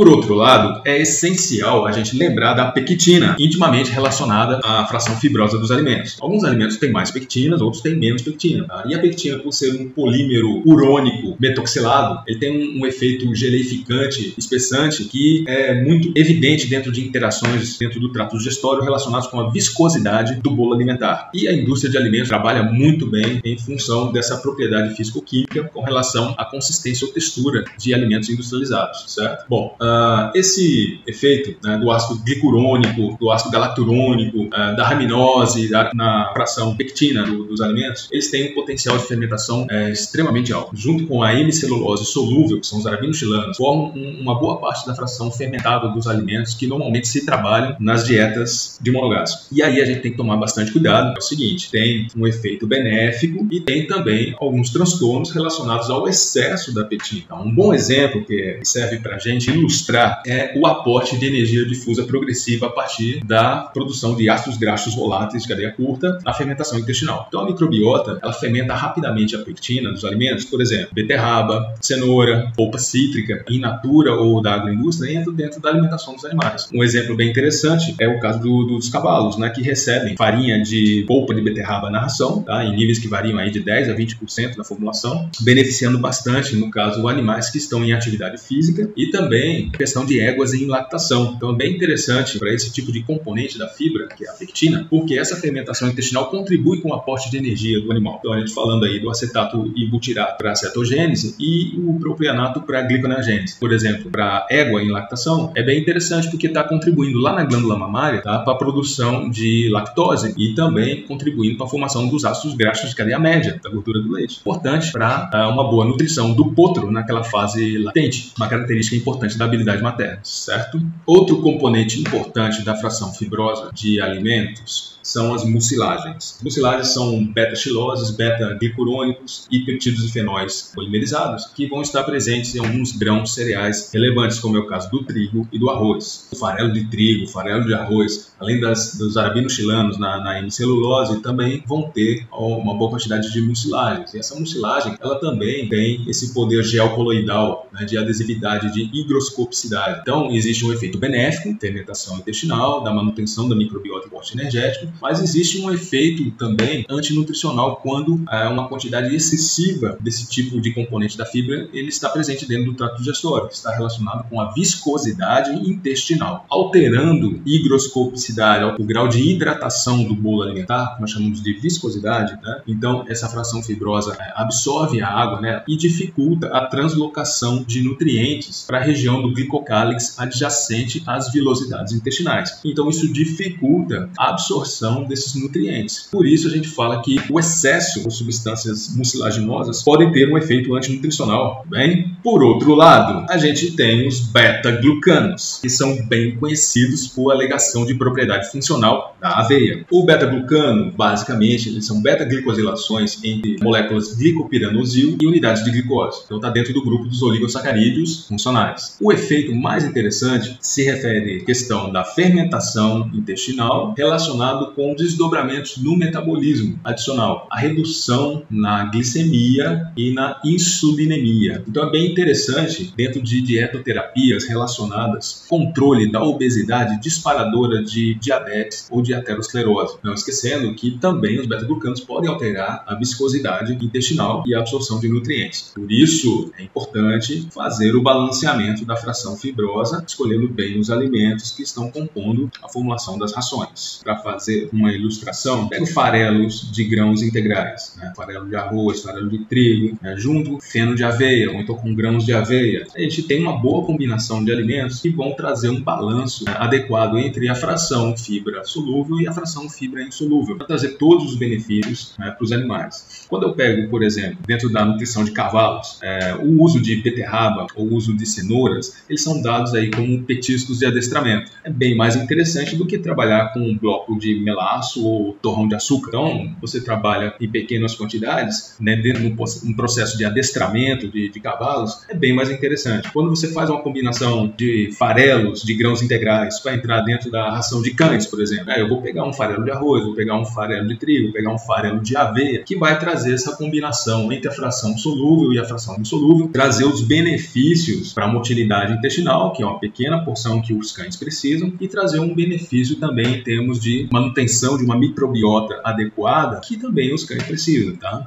Por 0.00 0.08
outro 0.08 0.34
lado, 0.34 0.80
é 0.86 1.02
essencial 1.02 1.86
a 1.86 1.92
gente 1.92 2.16
lembrar 2.16 2.54
da 2.54 2.72
pectina, 2.72 3.36
intimamente 3.38 3.90
relacionada 3.90 4.58
à 4.64 4.86
fração 4.86 5.14
fibrosa 5.14 5.58
dos 5.58 5.70
alimentos. 5.70 6.16
Alguns 6.18 6.42
alimentos 6.42 6.78
têm 6.78 6.90
mais 6.90 7.10
pectinas, 7.10 7.60
outros 7.60 7.82
têm 7.82 7.96
menos 7.96 8.22
pectina. 8.22 8.64
Tá? 8.64 8.82
E 8.88 8.94
a 8.94 8.98
pectina, 8.98 9.38
por 9.38 9.52
ser 9.52 9.78
um 9.78 9.90
polímero 9.90 10.62
urônico 10.66 11.36
metoxilado, 11.38 12.22
ele 12.26 12.38
tem 12.38 12.50
um, 12.50 12.80
um 12.80 12.86
efeito 12.86 13.34
geleificante, 13.34 14.32
espessante, 14.38 15.04
que 15.04 15.44
é 15.46 15.84
muito 15.84 16.18
evidente 16.18 16.66
dentro 16.66 16.90
de 16.90 17.06
interações 17.06 17.76
dentro 17.76 18.00
do 18.00 18.10
trato 18.10 18.38
digestório 18.38 18.82
relacionados 18.82 19.26
com 19.26 19.38
a 19.38 19.50
viscosidade 19.50 20.40
do 20.40 20.50
bolo 20.50 20.72
alimentar. 20.72 21.30
E 21.34 21.46
a 21.46 21.52
indústria 21.52 21.90
de 21.90 21.98
alimentos 21.98 22.30
trabalha 22.30 22.62
muito 22.62 23.06
bem 23.06 23.38
em 23.44 23.58
função 23.58 24.10
dessa 24.10 24.38
propriedade 24.38 24.96
físico-química 24.96 25.64
com 25.64 25.82
relação 25.82 26.34
à 26.38 26.46
consistência 26.46 27.06
ou 27.06 27.12
textura 27.12 27.64
de 27.76 27.92
alimentos 27.92 28.30
industrializados, 28.30 29.04
certo? 29.08 29.44
Bom, 29.46 29.76
Uh, 29.89 29.89
esse 30.34 31.00
efeito 31.06 31.56
né, 31.66 31.78
do 31.78 31.90
ácido 31.90 32.22
glicurônico, 32.24 33.16
do 33.18 33.30
ácido 33.30 33.50
galacturônico, 33.50 34.44
uh, 34.44 34.76
da 34.76 34.86
raminose 34.86 35.68
da, 35.68 35.90
na 35.94 36.30
fração 36.32 36.76
pectina 36.76 37.24
do, 37.24 37.44
dos 37.44 37.60
alimentos, 37.60 38.08
eles 38.10 38.30
têm 38.30 38.52
um 38.52 38.54
potencial 38.54 38.96
de 38.98 39.04
fermentação 39.04 39.66
uh, 39.70 39.88
extremamente 39.90 40.52
alto. 40.52 40.76
Junto 40.76 41.06
com 41.06 41.22
a 41.22 41.34
hemicelulose 41.34 42.04
solúvel, 42.04 42.60
que 42.60 42.66
são 42.66 42.78
os 42.78 42.86
arabinos 42.86 43.18
chilanos, 43.18 43.56
formam 43.56 43.92
um, 43.94 44.20
uma 44.20 44.38
boa 44.38 44.58
parte 44.58 44.86
da 44.86 44.94
fração 44.94 45.30
fermentada 45.30 45.88
dos 45.88 46.06
alimentos 46.06 46.54
que 46.54 46.66
normalmente 46.66 47.08
se 47.08 47.24
trabalham 47.24 47.76
nas 47.78 48.04
dietas 48.04 48.78
de 48.80 48.90
monogástrico. 48.90 49.46
E 49.52 49.62
aí 49.62 49.80
a 49.80 49.84
gente 49.84 50.00
tem 50.00 50.10
que 50.10 50.16
tomar 50.16 50.36
bastante 50.36 50.72
cuidado. 50.72 51.14
É 51.14 51.18
o 51.18 51.22
seguinte, 51.22 51.70
tem 51.70 52.06
um 52.16 52.26
efeito 52.26 52.66
benéfico 52.66 53.46
e 53.50 53.60
tem 53.60 53.86
também 53.86 54.34
alguns 54.38 54.70
transtornos 54.70 55.30
relacionados 55.30 55.90
ao 55.90 56.08
excesso 56.08 56.74
da 56.74 56.84
pectina. 56.84 57.22
Então, 57.24 57.42
um 57.42 57.54
bom 57.54 57.72
exemplo 57.74 58.24
que 58.24 58.60
serve 58.62 58.98
para 58.98 59.16
a 59.16 59.18
gente 59.18 59.50
ilustrar 59.50 59.79
é 60.26 60.52
o 60.56 60.66
aporte 60.66 61.18
de 61.18 61.26
energia 61.26 61.64
difusa 61.64 62.04
progressiva 62.04 62.66
a 62.66 62.70
partir 62.70 63.20
da 63.24 63.58
produção 63.58 64.14
de 64.14 64.28
ácidos 64.28 64.58
graxos 64.58 64.94
voláteis 64.94 65.42
de 65.42 65.48
cadeia 65.48 65.72
curta 65.72 66.18
na 66.24 66.32
fermentação 66.32 66.78
intestinal. 66.78 67.26
Então 67.28 67.40
a 67.40 67.46
microbiota, 67.46 68.18
ela 68.22 68.32
fermenta 68.32 68.74
rapidamente 68.74 69.34
a 69.34 69.38
pectina 69.38 69.90
dos 69.90 70.04
alimentos, 70.04 70.44
por 70.44 70.60
exemplo, 70.60 70.88
beterraba, 70.92 71.74
cenoura, 71.80 72.52
polpa 72.56 72.78
cítrica, 72.78 73.44
in 73.48 73.60
natura 73.60 74.14
ou 74.14 74.40
da 74.42 74.54
agroindústria, 74.54 75.12
entra 75.12 75.32
dentro 75.32 75.60
da 75.60 75.70
alimentação 75.70 76.14
dos 76.14 76.24
animais. 76.24 76.68
Um 76.72 76.82
exemplo 76.82 77.16
bem 77.16 77.30
interessante 77.30 77.94
é 77.98 78.08
o 78.08 78.18
caso 78.20 78.40
do, 78.40 78.64
dos 78.64 78.88
cavalos, 78.88 79.36
né, 79.36 79.50
que 79.50 79.62
recebem 79.62 80.16
farinha 80.16 80.62
de 80.62 81.04
polpa 81.06 81.34
de 81.34 81.40
beterraba 81.40 81.90
na 81.90 82.00
ração, 82.00 82.42
tá, 82.42 82.64
em 82.64 82.74
níveis 82.74 82.98
que 82.98 83.08
variam 83.08 83.38
aí 83.38 83.50
de 83.50 83.60
10 83.60 83.90
a 83.90 83.94
20% 83.94 84.56
da 84.56 84.64
formulação, 84.64 85.28
beneficiando 85.40 85.98
bastante, 85.98 86.56
no 86.56 86.70
caso, 86.70 87.06
animais 87.08 87.50
que 87.50 87.58
estão 87.58 87.84
em 87.84 87.92
atividade 87.92 88.38
física 88.38 88.90
e 88.96 89.10
também 89.10 89.69
questão 89.76 90.04
de 90.04 90.20
éguas 90.20 90.54
em 90.54 90.66
lactação. 90.66 91.34
Então 91.36 91.50
é 91.50 91.56
bem 91.56 91.74
interessante 91.74 92.38
para 92.38 92.52
esse 92.52 92.72
tipo 92.72 92.92
de 92.92 93.02
componente 93.02 93.58
da 93.58 93.68
fibra, 93.68 94.08
que 94.08 94.24
é 94.24 94.30
a 94.30 94.32
pectina, 94.32 94.86
porque 94.88 95.18
essa 95.18 95.36
fermentação 95.36 95.88
intestinal 95.88 96.30
contribui 96.30 96.80
com 96.80 96.90
o 96.90 96.94
aporte 96.94 97.30
de 97.30 97.36
energia 97.36 97.80
do 97.80 97.90
animal. 97.90 98.18
Então 98.18 98.32
a 98.32 98.38
gente 98.38 98.52
falando 98.52 98.84
aí 98.84 98.98
do 98.98 99.10
acetato 99.10 99.72
e 99.76 99.86
butirato 99.86 100.36
para 100.38 100.52
a 100.52 100.54
cetogênese 100.54 101.34
e 101.38 101.74
o 101.78 101.98
propianato 101.98 102.60
para 102.62 102.82
gliconeogênese. 102.82 103.58
Por 103.58 103.72
exemplo, 103.72 104.10
para 104.10 104.46
égua 104.50 104.82
em 104.82 104.90
lactação, 104.90 105.52
é 105.54 105.62
bem 105.62 105.80
interessante 105.80 106.30
porque 106.30 106.46
está 106.46 106.64
contribuindo 106.64 107.18
lá 107.18 107.32
na 107.32 107.44
glândula 107.44 107.76
mamária 107.76 108.22
tá, 108.22 108.38
para 108.38 108.52
a 108.52 108.56
produção 108.56 109.30
de 109.30 109.68
lactose 109.70 110.34
e 110.36 110.54
também 110.54 111.02
contribuindo 111.02 111.56
para 111.56 111.66
a 111.66 111.68
formação 111.68 112.08
dos 112.08 112.24
ácidos 112.24 112.56
graxos 112.56 112.90
de 112.90 112.96
cadeia 112.96 113.18
média, 113.18 113.58
da 113.62 113.70
gordura 113.70 114.00
do 114.00 114.12
leite. 114.12 114.38
Importante 114.40 114.92
para 114.92 115.30
uh, 115.32 115.52
uma 115.52 115.68
boa 115.68 115.84
nutrição 115.84 116.32
do 116.32 116.52
potro 116.52 116.90
naquela 116.90 117.22
fase 117.22 117.78
latente, 117.78 118.32
uma 118.36 118.48
característica 118.48 118.96
importante 118.96 119.36
da 119.38 119.46
materna, 119.82 120.20
certo? 120.22 120.80
Outro 121.06 121.40
componente 121.40 122.00
importante 122.00 122.62
da 122.62 122.76
fração 122.76 123.12
fibrosa 123.12 123.70
de 123.72 124.00
alimentos 124.00 124.99
são 125.10 125.34
as 125.34 125.44
mucilagens. 125.44 126.38
Mucilagens 126.42 126.88
são 126.88 127.24
beta-xiloses, 127.24 128.10
beta-glicurônicos 128.10 129.46
e 129.50 129.60
peptídeos 129.60 130.04
e 130.04 130.12
fenóis 130.12 130.70
polimerizados 130.74 131.46
que 131.54 131.66
vão 131.66 131.82
estar 131.82 132.04
presentes 132.04 132.54
em 132.54 132.60
alguns 132.60 132.92
grãos 132.92 133.34
cereais 133.34 133.90
relevantes, 133.92 134.38
como 134.38 134.56
é 134.56 134.60
o 134.60 134.66
caso 134.66 134.90
do 134.90 135.04
trigo 135.04 135.46
e 135.52 135.58
do 135.58 135.70
arroz. 135.70 136.28
O 136.32 136.36
farelo 136.36 136.72
de 136.72 136.84
trigo, 136.88 137.24
o 137.24 137.28
farelo 137.28 137.64
de 137.64 137.74
arroz, 137.74 138.32
além 138.38 138.60
das, 138.60 138.96
dos 138.96 139.16
arabinos 139.16 139.54
chilanos 139.54 139.98
na, 139.98 140.20
na 140.20 140.38
hemicelulose, 140.38 141.20
também 141.20 141.62
vão 141.66 141.90
ter 141.90 142.26
uma 142.32 142.74
boa 142.74 142.90
quantidade 142.90 143.32
de 143.32 143.40
mucilagens. 143.40 144.14
E 144.14 144.18
essa 144.18 144.38
mucilagem, 144.38 144.96
ela 145.00 145.18
também 145.18 145.68
tem 145.68 146.04
esse 146.08 146.32
poder 146.32 146.62
geocoloidal 146.62 147.68
né, 147.72 147.84
de 147.84 147.98
adesividade, 147.98 148.72
de 148.72 148.82
higroscopicidade. 148.98 150.00
Então, 150.02 150.30
existe 150.30 150.64
um 150.64 150.72
efeito 150.72 150.98
benéfico, 150.98 151.56
fermentação 151.60 152.18
intestinal, 152.18 152.82
da 152.82 152.92
manutenção 152.92 153.48
da 153.48 153.56
microbiota 153.56 154.06
e 154.06 154.10
porte 154.10 154.38
energético, 154.38 154.92
mas 155.00 155.20
existe 155.20 155.60
um 155.60 155.72
efeito 155.72 156.30
também 156.32 156.84
antinutricional 156.88 157.76
quando 157.76 158.22
é, 158.30 158.48
uma 158.48 158.68
quantidade 158.68 159.14
excessiva 159.14 159.96
desse 160.00 160.28
tipo 160.28 160.60
de 160.60 160.72
componente 160.72 161.16
da 161.16 161.26
fibra 161.26 161.68
ele 161.72 161.88
está 161.88 162.08
presente 162.08 162.46
dentro 162.46 162.66
do 162.66 162.74
trato 162.74 162.98
digestório, 162.98 163.48
que 163.48 163.54
está 163.54 163.70
relacionado 163.74 164.28
com 164.28 164.40
a 164.40 164.52
viscosidade 164.52 165.50
intestinal, 165.68 166.44
alterando 166.48 167.40
higroscopicidade, 167.44 168.80
o 168.80 168.84
grau 168.84 169.08
de 169.08 169.20
hidratação 169.22 170.04
do 170.04 170.14
bolo 170.14 170.42
alimentar, 170.42 170.94
que 170.94 171.00
nós 171.00 171.10
chamamos 171.10 171.42
de 171.42 171.52
viscosidade, 171.52 172.38
né? 172.42 172.62
então 172.66 173.04
essa 173.08 173.28
fração 173.28 173.62
fibrosa 173.62 174.16
é, 174.18 174.32
absorve 174.36 175.00
a 175.00 175.08
água 175.08 175.40
né? 175.40 175.62
e 175.66 175.76
dificulta 175.76 176.48
a 176.48 176.66
translocação 176.66 177.62
de 177.62 177.82
nutrientes 177.82 178.64
para 178.66 178.78
a 178.78 178.82
região 178.82 179.22
do 179.22 179.32
glicocálix 179.32 180.18
adjacente 180.18 181.02
às 181.06 181.32
vilosidades 181.32 181.92
intestinais. 181.92 182.60
Então 182.64 182.88
isso 182.88 183.10
dificulta 183.12 184.10
a 184.18 184.30
absorção 184.30 184.79
absorção 184.80 185.04
desses 185.04 185.34
nutrientes. 185.34 186.08
Por 186.10 186.26
isso 186.26 186.48
a 186.48 186.50
gente 186.50 186.68
fala 186.68 187.02
que 187.02 187.20
o 187.30 187.38
excesso 187.38 188.06
de 188.06 188.12
substâncias 188.12 188.94
mucilaginosas 188.96 189.82
podem 189.82 190.10
ter 190.12 190.32
um 190.32 190.38
efeito 190.38 190.74
antinutricional. 190.74 191.64
Bem, 191.68 192.16
por 192.22 192.42
outro 192.42 192.74
lado, 192.74 193.26
a 193.28 193.36
gente 193.36 193.72
tem 193.72 194.08
os 194.08 194.20
beta-glucanos, 194.20 195.58
que 195.60 195.68
são 195.68 196.06
bem 196.06 196.36
conhecidos 196.36 197.06
por 197.06 197.30
alegação 197.30 197.84
de 197.84 197.94
propriedade 197.94 198.50
funcional 198.50 199.16
da 199.20 199.40
aveia. 199.40 199.84
O 199.90 200.04
beta-glucano, 200.04 200.92
basicamente, 200.92 201.68
eles 201.68 201.86
são 201.86 202.00
beta-glicosilações 202.02 203.22
entre 203.22 203.56
moléculas 203.62 204.14
glicopiranosil 204.14 205.16
e 205.20 205.26
unidades 205.26 205.64
de 205.64 205.70
glicose. 205.70 206.22
Então 206.24 206.38
está 206.38 206.50
dentro 206.50 206.72
do 206.72 206.82
grupo 206.82 207.04
dos 207.04 207.22
oligosacarídeos 207.22 208.26
funcionais. 208.26 208.96
O 209.00 209.12
efeito 209.12 209.54
mais 209.54 209.84
interessante 209.84 210.56
se 210.60 210.84
refere 210.84 211.40
à 211.42 211.44
questão 211.44 211.92
da 211.92 212.04
fermentação 212.04 213.10
intestinal 213.12 213.94
relacionado 213.96 214.69
com 214.74 214.94
desdobramentos 214.94 215.76
no 215.78 215.96
metabolismo 215.96 216.78
adicional, 216.84 217.46
a 217.50 217.58
redução 217.58 218.42
na 218.50 218.84
glicemia 218.86 219.92
e 219.96 220.12
na 220.12 220.40
insulinemia. 220.44 221.64
Então 221.68 221.86
é 221.86 221.90
bem 221.90 222.10
interessante, 222.10 222.92
dentro 222.96 223.20
de 223.22 223.40
dietoterapias 223.42 224.44
relacionadas 224.46 225.44
controle 225.48 226.10
da 226.10 226.22
obesidade 226.22 227.00
disparadora 227.00 227.82
de 227.82 228.14
diabetes 228.14 228.86
ou 228.90 229.02
de 229.02 229.14
aterosclerose. 229.14 229.98
Não 230.02 230.14
esquecendo 230.14 230.74
que 230.74 230.98
também 230.98 231.40
os 231.40 231.46
beta-glucanos 231.46 232.00
podem 232.00 232.30
alterar 232.30 232.84
a 232.86 232.94
viscosidade 232.94 233.72
intestinal 233.84 234.42
e 234.46 234.54
a 234.54 234.60
absorção 234.60 235.00
de 235.00 235.08
nutrientes. 235.08 235.72
Por 235.74 235.90
isso, 235.90 236.52
é 236.58 236.62
importante 236.62 237.48
fazer 237.52 237.94
o 237.94 238.02
balanceamento 238.02 238.84
da 238.84 238.96
fração 238.96 239.36
fibrosa, 239.36 240.04
escolhendo 240.06 240.48
bem 240.48 240.78
os 240.78 240.90
alimentos 240.90 241.52
que 241.52 241.62
estão 241.62 241.90
compondo 241.90 242.50
a 242.62 242.68
formulação 242.68 243.18
das 243.18 243.32
rações. 243.32 244.00
Para 244.02 244.16
fazer 244.18 244.59
uma 244.72 244.92
ilustração, 244.92 245.68
pego 245.68 245.86
farelos 245.86 246.70
de 246.72 246.84
grãos 246.84 247.22
integrais, 247.22 247.94
né? 247.96 248.12
farelo 248.16 248.48
de 248.48 248.56
arroz, 248.56 249.02
farelo 249.02 249.28
de 249.28 249.44
trigo, 249.44 249.98
né? 250.02 250.16
junto 250.16 250.58
feno 250.60 250.94
de 250.94 251.04
aveia, 251.04 251.50
ou 251.50 251.60
então 251.60 251.74
com 251.76 251.94
grãos 251.94 252.24
de 252.24 252.32
aveia. 252.32 252.86
A 252.94 253.00
gente 253.00 253.22
tem 253.22 253.40
uma 253.40 253.58
boa 253.58 253.84
combinação 253.84 254.44
de 254.44 254.52
alimentos 254.52 255.00
que 255.00 255.10
vão 255.10 255.32
trazer 255.32 255.68
um 255.68 255.80
balanço 255.80 256.44
né? 256.44 256.54
adequado 256.58 257.18
entre 257.18 257.48
a 257.48 257.54
fração 257.54 258.16
fibra 258.16 258.64
solúvel 258.64 259.20
e 259.20 259.26
a 259.26 259.32
fração 259.32 259.68
fibra 259.68 260.02
insolúvel, 260.02 260.56
para 260.56 260.66
trazer 260.66 260.90
todos 260.90 261.30
os 261.32 261.36
benefícios 261.36 262.14
né, 262.18 262.30
para 262.30 262.44
os 262.44 262.52
animais. 262.52 263.26
Quando 263.28 263.44
eu 263.44 263.54
pego, 263.54 263.88
por 263.88 264.02
exemplo, 264.02 264.38
dentro 264.46 264.70
da 264.70 264.84
nutrição 264.84 265.24
de 265.24 265.32
cavalos, 265.32 265.98
é, 266.02 266.34
o 266.34 266.62
uso 266.62 266.80
de 266.80 266.96
beterraba 266.96 267.66
ou 267.74 267.86
o 267.86 267.94
uso 267.94 268.16
de 268.16 268.26
cenouras, 268.26 269.02
eles 269.08 269.22
são 269.22 269.40
dados 269.40 269.74
aí 269.74 269.90
como 269.90 270.22
petiscos 270.22 270.78
de 270.78 270.86
adestramento. 270.86 271.50
É 271.64 271.70
bem 271.70 271.96
mais 271.96 272.16
interessante 272.16 272.76
do 272.76 272.86
que 272.86 272.98
trabalhar 272.98 273.52
com 273.52 273.60
um 273.60 273.76
bloco 273.76 274.18
de 274.18 274.34
melaço 274.50 275.06
ou 275.06 275.32
torrão 275.40 275.68
de 275.68 275.74
açúcar. 275.74 276.08
Então, 276.08 276.56
você 276.60 276.80
trabalha 276.80 277.34
em 277.40 277.48
pequenas 277.48 277.94
quantidades, 277.94 278.76
né, 278.80 278.96
dentro 278.96 279.22
de 279.22 279.28
um 279.64 279.74
processo 279.74 280.16
de 280.18 280.24
adestramento 280.24 281.08
de, 281.08 281.28
de 281.28 281.40
cavalos, 281.40 282.02
é 282.08 282.14
bem 282.14 282.34
mais 282.34 282.50
interessante. 282.50 283.10
Quando 283.12 283.30
você 283.30 283.52
faz 283.52 283.70
uma 283.70 283.80
combinação 283.80 284.52
de 284.56 284.90
farelos, 284.98 285.62
de 285.62 285.74
grãos 285.74 286.02
integrais, 286.02 286.58
para 286.60 286.74
entrar 286.74 287.00
dentro 287.02 287.30
da 287.30 287.50
ração 287.50 287.80
de 287.82 287.92
cães, 287.92 288.26
por 288.26 288.40
exemplo, 288.40 288.70
eu 288.72 288.88
vou 288.88 289.00
pegar 289.00 289.24
um 289.24 289.32
farelo 289.32 289.64
de 289.64 289.70
arroz, 289.70 290.04
vou 290.04 290.14
pegar 290.14 290.36
um 290.36 290.44
farelo 290.44 290.88
de 290.88 290.96
trigo, 290.96 291.24
vou 291.24 291.32
pegar 291.32 291.52
um 291.52 291.58
farelo 291.58 292.00
de 292.00 292.16
aveia, 292.16 292.62
que 292.62 292.76
vai 292.76 292.98
trazer 292.98 293.34
essa 293.34 293.56
combinação 293.56 294.32
entre 294.32 294.48
a 294.48 294.52
fração 294.52 294.96
solúvel 294.96 295.52
e 295.52 295.58
a 295.58 295.64
fração 295.64 295.96
insolúvel, 296.00 296.48
trazer 296.48 296.84
os 296.84 297.02
benefícios 297.02 298.12
para 298.12 298.24
a 298.24 298.28
motilidade 298.28 298.92
intestinal, 298.92 299.52
que 299.52 299.62
é 299.62 299.66
uma 299.66 299.78
pequena 299.78 300.24
porção 300.24 300.60
que 300.60 300.72
os 300.72 300.92
cães 300.92 301.16
precisam, 301.16 301.72
e 301.80 301.88
trazer 301.88 302.20
um 302.20 302.34
benefício 302.34 302.96
também 302.96 303.36
em 303.36 303.42
termos 303.42 303.80
de 303.80 304.08
manutenção 304.12 304.39
de 304.76 304.84
uma 304.84 304.96
microbiota 304.96 305.80
adequada, 305.84 306.60
que 306.60 306.76
também 306.76 307.14
os 307.14 307.24
cães 307.24 307.42
precisam, 307.42 307.96
tá? 307.96 308.26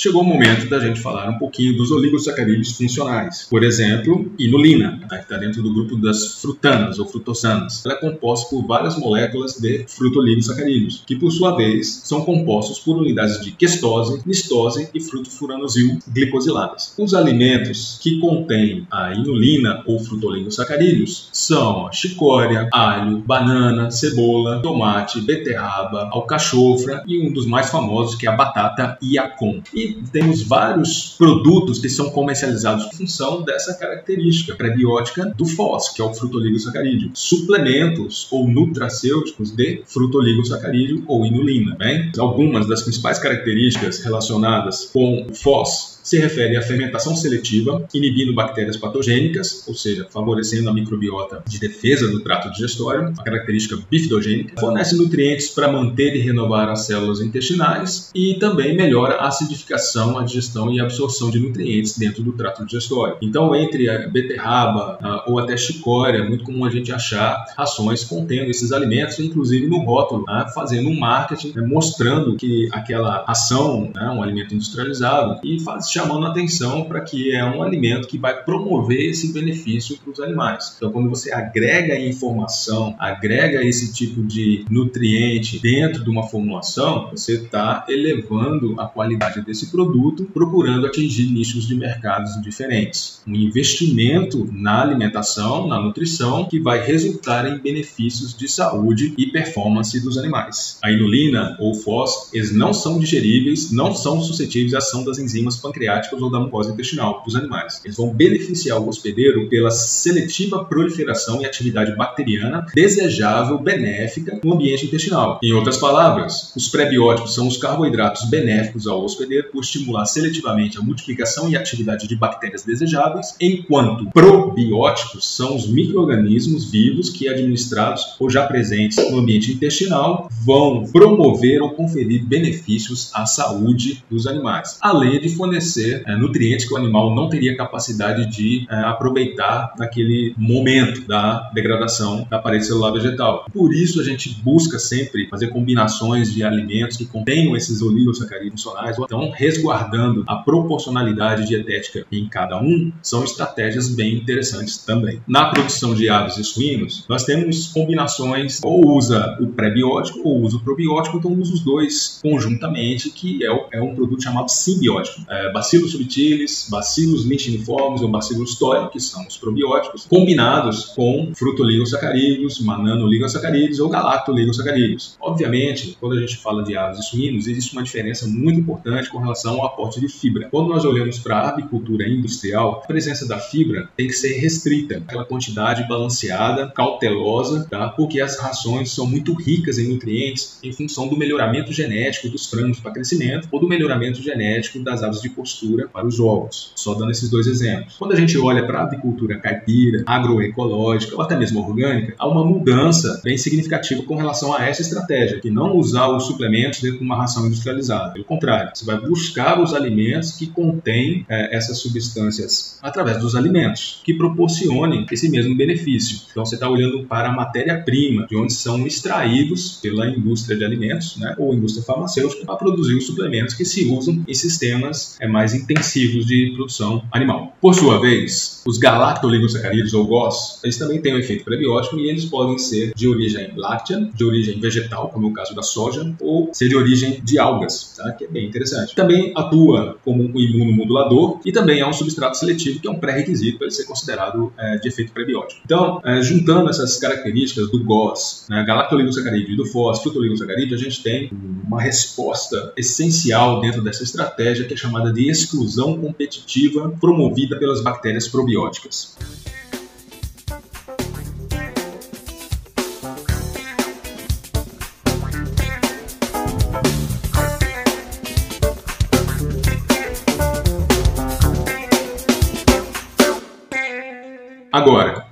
Chegou 0.00 0.22
o 0.22 0.24
momento 0.24 0.66
da 0.66 0.80
gente 0.80 0.98
falar 0.98 1.28
um 1.28 1.36
pouquinho 1.36 1.76
dos 1.76 1.90
oligosacarídeos 1.90 2.72
funcionais. 2.72 3.46
Por 3.50 3.62
exemplo, 3.62 4.32
inulina, 4.38 4.92
né, 4.92 5.06
que 5.10 5.14
está 5.16 5.36
dentro 5.36 5.62
do 5.62 5.74
grupo 5.74 5.94
das 5.94 6.40
frutanas 6.40 6.98
ou 6.98 7.04
frutossanas. 7.04 7.84
Ela 7.84 7.96
é 7.96 7.98
composta 7.98 8.48
por 8.48 8.66
várias 8.66 8.96
moléculas 8.96 9.60
de 9.60 9.84
frutoligosacarídeos, 9.86 11.02
que 11.06 11.16
por 11.16 11.30
sua 11.30 11.54
vez 11.54 12.00
são 12.04 12.24
compostos 12.24 12.78
por 12.78 12.96
unidades 12.96 13.42
de 13.42 13.50
questose, 13.52 14.22
nistose 14.24 14.88
e 14.94 15.00
frutofuranosil 15.00 15.98
glicosiladas. 16.08 16.94
Os 16.96 17.12
alimentos 17.12 17.98
que 18.02 18.18
contêm 18.18 18.86
a 18.90 19.12
inulina 19.12 19.82
ou 19.84 20.00
frutoligosacarídeos 20.00 21.28
são 21.30 21.92
chicória, 21.92 22.70
alho, 22.72 23.18
banana, 23.18 23.90
cebola, 23.90 24.62
tomate, 24.62 25.20
beterraba, 25.20 26.08
alcachofra 26.10 27.04
e 27.06 27.20
um 27.20 27.30
dos 27.30 27.44
mais 27.44 27.68
famosos 27.68 28.14
que 28.14 28.26
é 28.26 28.30
a 28.30 28.36
batata 28.36 28.96
iacon. 29.02 29.60
E 29.74 29.89
temos 30.12 30.42
vários 30.42 31.14
produtos 31.16 31.78
que 31.78 31.88
são 31.88 32.10
comercializados 32.10 32.86
em 32.86 32.96
função 32.96 33.42
dessa 33.42 33.74
característica 33.74 34.54
prebiótica 34.54 35.26
do 35.36 35.44
FOS, 35.46 35.90
que 35.90 36.02
é 36.02 36.04
o 36.04 36.12
frutoligosacarídeo. 36.12 37.10
Suplementos 37.14 38.28
ou 38.30 38.46
nutracêuticos 38.46 39.50
de 39.50 39.82
frutoligosacarídeo 39.86 41.04
ou 41.06 41.24
inulina. 41.24 41.76
Bem? 41.76 42.10
Algumas 42.18 42.66
das 42.66 42.82
principais 42.82 43.18
características 43.18 44.02
relacionadas 44.02 44.86
com 44.92 45.26
o 45.30 45.34
FOS 45.34 45.99
se 46.02 46.18
refere 46.18 46.56
à 46.56 46.62
fermentação 46.62 47.16
seletiva, 47.16 47.86
inibindo 47.94 48.34
bactérias 48.34 48.76
patogênicas, 48.76 49.64
ou 49.66 49.74
seja, 49.74 50.06
favorecendo 50.10 50.68
a 50.68 50.74
microbiota 50.74 51.42
de 51.46 51.58
defesa 51.58 52.08
do 52.08 52.20
trato 52.20 52.50
digestório, 52.50 53.12
a 53.18 53.22
característica 53.22 53.78
bifidogênica, 53.90 54.60
fornece 54.60 54.96
nutrientes 54.96 55.48
para 55.48 55.70
manter 55.70 56.14
e 56.14 56.20
renovar 56.20 56.68
as 56.68 56.86
células 56.86 57.20
intestinais 57.20 58.10
e 58.14 58.34
também 58.34 58.76
melhora 58.76 59.16
a 59.16 59.28
acidificação, 59.28 60.18
a 60.18 60.24
digestão 60.24 60.72
e 60.72 60.80
a 60.80 60.84
absorção 60.84 61.30
de 61.30 61.38
nutrientes 61.38 61.98
dentro 61.98 62.22
do 62.22 62.32
trato 62.32 62.64
digestório. 62.64 63.16
Então, 63.22 63.54
entre 63.54 63.88
a 63.88 64.08
beterraba 64.08 65.24
ou 65.26 65.38
até 65.38 65.56
chicória, 65.56 66.18
é 66.18 66.28
muito 66.28 66.44
comum 66.44 66.64
a 66.64 66.70
gente 66.70 66.92
achar 66.92 67.44
rações 67.56 68.04
contendo 68.04 68.50
esses 68.50 68.72
alimentos, 68.72 69.18
inclusive 69.18 69.66
no 69.66 69.78
rótulo, 69.78 70.24
né, 70.26 70.46
fazendo 70.54 70.88
um 70.88 70.98
marketing 70.98 71.52
né, 71.54 71.62
mostrando 71.62 72.36
que 72.36 72.68
aquela 72.72 73.24
ação, 73.26 73.90
né, 73.94 74.08
um 74.10 74.22
alimento 74.22 74.54
industrializado, 74.54 75.40
e 75.44 75.60
faz 75.60 75.89
chamando 75.92 76.26
atenção 76.26 76.84
para 76.84 77.00
que 77.00 77.34
é 77.34 77.44
um 77.44 77.62
alimento 77.62 78.06
que 78.06 78.18
vai 78.18 78.42
promover 78.42 79.10
esse 79.10 79.32
benefício 79.32 79.98
para 79.98 80.10
os 80.12 80.20
animais. 80.20 80.74
Então, 80.76 80.90
quando 80.90 81.08
você 81.08 81.32
agrega 81.32 81.98
informação, 81.98 82.94
agrega 82.98 83.64
esse 83.64 83.92
tipo 83.92 84.22
de 84.22 84.64
nutriente 84.70 85.58
dentro 85.58 86.04
de 86.04 86.10
uma 86.10 86.26
formulação, 86.26 87.10
você 87.10 87.34
está 87.34 87.84
elevando 87.88 88.80
a 88.80 88.86
qualidade 88.86 89.42
desse 89.42 89.70
produto, 89.70 90.24
procurando 90.32 90.86
atingir 90.86 91.30
nichos 91.30 91.66
de 91.66 91.74
mercados 91.74 92.40
diferentes. 92.40 93.20
Um 93.26 93.34
investimento 93.34 94.48
na 94.52 94.82
alimentação, 94.82 95.66
na 95.66 95.80
nutrição, 95.80 96.44
que 96.44 96.60
vai 96.60 96.84
resultar 96.84 97.46
em 97.46 97.58
benefícios 97.58 98.36
de 98.36 98.48
saúde 98.48 99.14
e 99.18 99.26
performance 99.26 99.98
dos 100.00 100.16
animais. 100.16 100.78
A 100.82 100.90
inulina 100.90 101.56
ou 101.58 101.74
FOS, 101.74 102.30
eles 102.32 102.52
não 102.52 102.72
são 102.72 102.98
digeríveis, 102.98 103.72
não 103.72 103.94
são 103.94 104.20
suscetíveis 104.20 104.74
à 104.74 104.78
ação 104.78 105.04
das 105.04 105.18
enzimas 105.18 105.56
pancreáticas 105.56 105.79
pancreáticas 105.80 106.20
ou 106.20 106.30
da 106.30 106.38
mucosa 106.38 106.72
intestinal 106.72 107.22
dos 107.24 107.34
animais. 107.34 107.80
Eles 107.84 107.96
vão 107.96 108.12
beneficiar 108.12 108.78
o 108.78 108.88
hospedeiro 108.88 109.48
pela 109.48 109.70
seletiva 109.70 110.64
proliferação 110.64 111.40
e 111.40 111.46
atividade 111.46 111.96
bacteriana 111.96 112.66
desejável, 112.74 113.58
benéfica 113.58 114.38
no 114.44 114.54
ambiente 114.54 114.86
intestinal. 114.86 115.38
Em 115.42 115.52
outras 115.52 115.78
palavras, 115.78 116.52
os 116.54 116.68
prebióticos 116.68 117.34
são 117.34 117.48
os 117.48 117.56
carboidratos 117.56 118.28
benéficos 118.28 118.86
ao 118.86 119.02
hospedeiro 119.02 119.48
por 119.50 119.62
estimular 119.62 120.04
seletivamente 120.04 120.78
a 120.78 120.82
multiplicação 120.82 121.48
e 121.48 121.56
atividade 121.56 122.06
de 122.06 122.16
bactérias 122.16 122.62
desejáveis, 122.62 123.34
enquanto 123.40 124.10
probióticos 124.10 125.34
são 125.34 125.56
os 125.56 125.66
micro-organismos 125.68 126.70
vivos 126.70 127.10
que, 127.10 127.28
administrados 127.28 128.16
ou 128.18 128.28
já 128.28 128.46
presentes 128.46 128.96
no 129.10 129.18
ambiente 129.18 129.52
intestinal, 129.52 130.28
vão 130.44 130.84
promover 130.84 131.62
ou 131.62 131.70
conferir 131.70 132.24
benefícios 132.24 133.10
à 133.14 133.24
saúde 133.24 134.02
dos 134.10 134.26
animais, 134.26 134.78
além 134.80 135.20
de 135.20 135.28
fornecer 135.28 135.69
fornecer 135.70 136.02
é, 136.06 136.16
nutrientes 136.16 136.66
que 136.66 136.74
o 136.74 136.76
animal 136.76 137.14
não 137.14 137.28
teria 137.28 137.56
capacidade 137.56 138.26
de 138.26 138.66
é, 138.68 138.74
aproveitar 138.80 139.72
naquele 139.78 140.34
momento 140.36 141.06
da 141.06 141.50
degradação 141.54 142.26
da 142.28 142.38
parede 142.38 142.66
celular 142.66 142.92
vegetal. 142.92 143.46
Por 143.52 143.72
isso 143.72 144.00
a 144.00 144.04
gente 144.04 144.30
busca 144.42 144.78
sempre 144.78 145.28
fazer 145.28 145.48
combinações 145.48 146.32
de 146.32 146.42
alimentos 146.42 146.96
que 146.96 147.06
contenham 147.06 147.56
esses 147.56 147.80
oligosacarídeos 147.80 148.62
funcionais, 148.62 148.98
ou 148.98 149.04
então 149.04 149.30
resguardando 149.30 150.24
a 150.26 150.36
proporcionalidade 150.36 151.46
dietética 151.46 152.04
em 152.10 152.28
cada 152.28 152.60
um, 152.60 152.92
são 153.02 153.22
estratégias 153.24 153.88
bem 153.88 154.14
interessantes 154.14 154.78
também. 154.78 155.20
Na 155.26 155.50
produção 155.50 155.94
de 155.94 156.08
aves 156.08 156.36
e 156.36 156.44
suínos, 156.44 157.04
nós 157.08 157.24
temos 157.24 157.68
combinações 157.68 158.60
ou 158.62 158.96
usa 158.96 159.36
o 159.40 159.48
pré-biótico 159.48 160.20
ou 160.24 160.40
usa 160.42 160.56
o 160.56 160.60
probiótico, 160.60 161.18
então 161.18 161.32
usa 161.32 161.54
os 161.54 161.60
dois 161.60 162.18
conjuntamente, 162.22 163.10
que 163.10 163.44
é, 163.44 163.68
é 163.72 163.82
um 163.82 163.94
produto 163.94 164.22
chamado 164.22 164.50
simbiótico. 164.50 165.20
É, 165.28 165.52
bacilos 165.60 165.92
subtilis, 165.92 166.66
bacilos 166.70 167.26
licheniformes 167.26 168.00
ou 168.00 168.08
bacilos 168.08 168.54
toi, 168.58 168.88
que 168.88 168.98
são 168.98 169.26
os 169.26 169.36
probióticos, 169.36 170.06
combinados 170.06 170.86
com 170.86 171.32
frutoligosacarídeos, 171.34 172.60
mananoligosacarídeos 172.60 173.78
ou 173.78 173.90
galactoligosacarídeos. 173.90 175.16
Obviamente, 175.20 175.98
quando 176.00 176.16
a 176.16 176.20
gente 176.20 176.38
fala 176.38 176.64
de 176.64 176.74
aves 176.76 177.00
e 177.00 177.02
suínos, 177.02 177.46
existe 177.46 177.74
uma 177.74 177.82
diferença 177.82 178.26
muito 178.26 178.58
importante 178.58 179.10
com 179.10 179.18
relação 179.18 179.56
ao 179.56 179.66
aporte 179.66 180.00
de 180.00 180.08
fibra. 180.08 180.48
Quando 180.50 180.70
nós 180.70 180.84
olhamos 180.86 181.18
para 181.18 181.36
a 181.36 181.50
avicultura 181.50 182.08
industrial, 182.08 182.80
a 182.82 182.86
presença 182.86 183.28
da 183.28 183.38
fibra 183.38 183.90
tem 183.94 184.06
que 184.06 184.14
ser 184.14 184.38
restrita, 184.38 184.96
aquela 184.96 185.26
quantidade 185.26 185.86
balanceada, 185.86 186.68
cautelosa, 186.68 187.66
tá? 187.70 187.90
porque 187.90 188.18
as 188.18 188.38
rações 188.38 188.92
são 188.92 189.06
muito 189.06 189.34
ricas 189.34 189.76
em 189.76 189.88
nutrientes 189.88 190.58
em 190.62 190.72
função 190.72 191.06
do 191.06 191.18
melhoramento 191.18 191.70
genético 191.70 192.30
dos 192.30 192.46
frangos 192.46 192.80
para 192.80 192.92
crescimento 192.92 193.46
ou 193.52 193.60
do 193.60 193.68
melhoramento 193.68 194.22
genético 194.22 194.78
das 194.78 195.02
aves 195.02 195.20
de 195.20 195.28
porcina 195.28 195.49
mistura 195.50 195.88
para 195.88 196.06
os 196.06 196.20
ovos. 196.20 196.72
Só 196.76 196.94
dando 196.94 197.10
esses 197.10 197.28
dois 197.28 197.46
exemplos. 197.46 197.96
Quando 197.98 198.12
a 198.12 198.16
gente 198.16 198.38
olha 198.38 198.64
para 198.66 198.80
a 198.80 198.82
avicultura 198.84 199.38
caipira, 199.38 200.02
agroecológica 200.06 201.16
ou 201.16 201.22
até 201.22 201.36
mesmo 201.36 201.60
orgânica, 201.60 202.14
há 202.18 202.28
uma 202.28 202.44
mudança 202.44 203.20
bem 203.24 203.36
significativa 203.36 204.02
com 204.02 204.16
relação 204.16 204.54
a 204.54 204.64
essa 204.64 204.82
estratégia, 204.82 205.40
que 205.40 205.50
não 205.50 205.76
usar 205.76 206.08
os 206.08 206.26
suplementos 206.26 206.80
dentro 206.80 206.98
de 206.98 207.04
uma 207.04 207.16
ração 207.16 207.46
industrializada. 207.46 208.12
Pelo 208.12 208.24
contrário, 208.24 208.70
você 208.74 208.84
vai 208.84 209.00
buscar 209.00 209.60
os 209.60 209.74
alimentos 209.74 210.32
que 210.32 210.46
contêm 210.46 211.26
é, 211.28 211.56
essas 211.56 211.78
substâncias 211.78 212.78
através 212.82 213.18
dos 213.18 213.34
alimentos, 213.34 214.00
que 214.04 214.14
proporcionem 214.14 215.06
esse 215.10 215.28
mesmo 215.28 215.56
benefício. 215.56 216.20
Então 216.30 216.44
você 216.44 216.54
está 216.54 216.68
olhando 216.68 217.04
para 217.04 217.28
a 217.28 217.32
matéria-prima, 217.32 218.26
de 218.26 218.36
onde 218.36 218.52
são 218.52 218.86
extraídos 218.86 219.78
pela 219.82 220.08
indústria 220.08 220.56
de 220.56 220.64
alimentos 220.64 221.16
né, 221.16 221.34
ou 221.38 221.54
indústria 221.54 221.84
farmacêutica 221.84 222.44
para 222.44 222.56
produzir 222.56 222.94
os 222.94 223.06
suplementos 223.06 223.54
que 223.54 223.64
se 223.64 223.86
usam 223.86 224.22
em 224.26 224.34
sistemas 224.34 225.16
é, 225.20 225.26
mais 225.26 225.39
intensivos 225.54 226.26
de 226.26 226.52
produção 226.54 227.02
animal. 227.12 227.56
Por 227.60 227.74
sua 227.74 228.00
vez, 228.00 228.62
os 228.66 228.78
galactoligosacarídeos 228.78 229.94
ou 229.94 230.06
GOS, 230.06 230.60
eles 230.62 230.78
também 230.78 231.00
têm 231.00 231.14
um 231.14 231.18
efeito 231.18 231.44
prebiótico 231.44 231.98
e 231.98 232.08
eles 232.08 232.24
podem 232.24 232.58
ser 232.58 232.92
de 232.94 233.08
origem 233.08 233.52
láctea, 233.56 234.08
de 234.14 234.24
origem 234.24 234.60
vegetal, 234.60 235.08
como 235.08 235.28
o 235.28 235.32
caso 235.32 235.54
da 235.54 235.62
soja, 235.62 236.14
ou 236.20 236.50
ser 236.52 236.68
de 236.68 236.76
origem 236.76 237.20
de 237.22 237.38
algas, 237.38 237.94
tá? 237.96 238.12
que 238.12 238.24
é 238.24 238.28
bem 238.28 238.46
interessante. 238.46 238.94
Também 238.94 239.32
atua 239.34 239.96
como 240.04 240.22
um 240.22 240.38
imunomodulador 240.38 241.40
e 241.44 241.52
também 241.52 241.80
é 241.80 241.86
um 241.86 241.92
substrato 241.92 242.36
seletivo, 242.36 242.80
que 242.80 242.88
é 242.88 242.90
um 242.90 242.98
pré-requisito 242.98 243.58
para 243.58 243.66
ele 243.66 243.74
ser 243.74 243.84
considerado 243.84 244.52
é, 244.58 244.76
de 244.76 244.88
efeito 244.88 245.12
prebiótico. 245.12 245.60
Então, 245.64 246.00
é, 246.04 246.22
juntando 246.22 246.68
essas 246.68 246.98
características 246.98 247.70
do 247.70 247.82
GOS, 247.82 248.46
né, 248.48 248.64
galactoligosacarídeo 248.64 249.54
e 249.54 249.56
do 249.56 249.66
FOS, 249.66 250.00
frutoligosacarídeo, 250.00 250.76
a 250.76 250.78
gente 250.78 251.02
tem 251.02 251.30
uma 251.66 251.80
resposta 251.80 252.72
essencial 252.76 253.60
dentro 253.60 253.82
dessa 253.82 254.02
estratégia 254.02 254.64
que 254.64 254.74
é 254.74 254.76
chamada 254.76 255.12
de 255.12 255.29
exclusão 255.30 255.98
competitiva 255.98 256.90
promovida 257.00 257.58
pelas 257.58 257.82
bactérias 257.82 258.28
probióticas. 258.28 259.16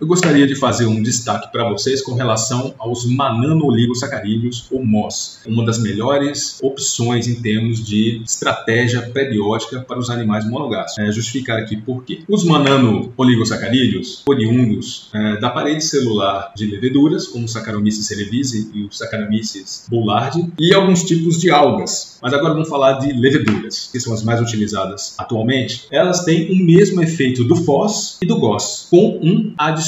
Eu 0.00 0.06
gostaria 0.06 0.46
de 0.46 0.54
fazer 0.54 0.86
um 0.86 1.02
destaque 1.02 1.50
para 1.50 1.68
vocês 1.68 2.00
com 2.02 2.14
relação 2.14 2.74
aos 2.78 3.04
manano-oligosacarídeos 3.04 4.66
ou 4.70 4.84
MOS, 4.84 5.40
uma 5.46 5.64
das 5.64 5.78
melhores 5.78 6.58
opções 6.62 7.26
em 7.26 7.40
termos 7.40 7.84
de 7.84 8.22
estratégia 8.24 9.02
prebiótica 9.02 9.80
para 9.80 9.98
os 9.98 10.08
animais 10.08 10.48
monogástricos. 10.48 11.08
É, 11.08 11.12
justificar 11.12 11.58
aqui 11.58 11.76
por 11.76 12.04
quê. 12.04 12.22
Os 12.28 12.44
manano-oligosacarídeos, 12.44 14.22
oriundos 14.28 15.08
é, 15.12 15.40
da 15.40 15.50
parede 15.50 15.82
celular 15.84 16.52
de 16.54 16.66
leveduras, 16.66 17.26
como 17.26 17.46
o 17.46 17.48
Saccharomyces 17.48 18.06
cerevisiae 18.06 18.70
e 18.74 18.84
o 18.84 18.92
Saccharomyces 18.92 19.86
boulardii, 19.88 20.52
e 20.58 20.72
alguns 20.74 21.04
tipos 21.04 21.40
de 21.40 21.50
algas. 21.50 22.18
Mas 22.22 22.32
agora 22.32 22.54
vamos 22.54 22.68
falar 22.68 22.94
de 22.94 23.12
leveduras, 23.12 23.88
que 23.90 23.98
são 23.98 24.12
as 24.12 24.22
mais 24.22 24.40
utilizadas 24.40 25.14
atualmente. 25.18 25.86
Elas 25.90 26.24
têm 26.24 26.50
o 26.52 26.56
mesmo 26.56 27.02
efeito 27.02 27.44
do 27.44 27.56
FOS 27.56 28.18
e 28.22 28.26
do 28.26 28.38
GOS, 28.38 28.86
com 28.90 29.18
um 29.22 29.54
adicional. 29.58 29.87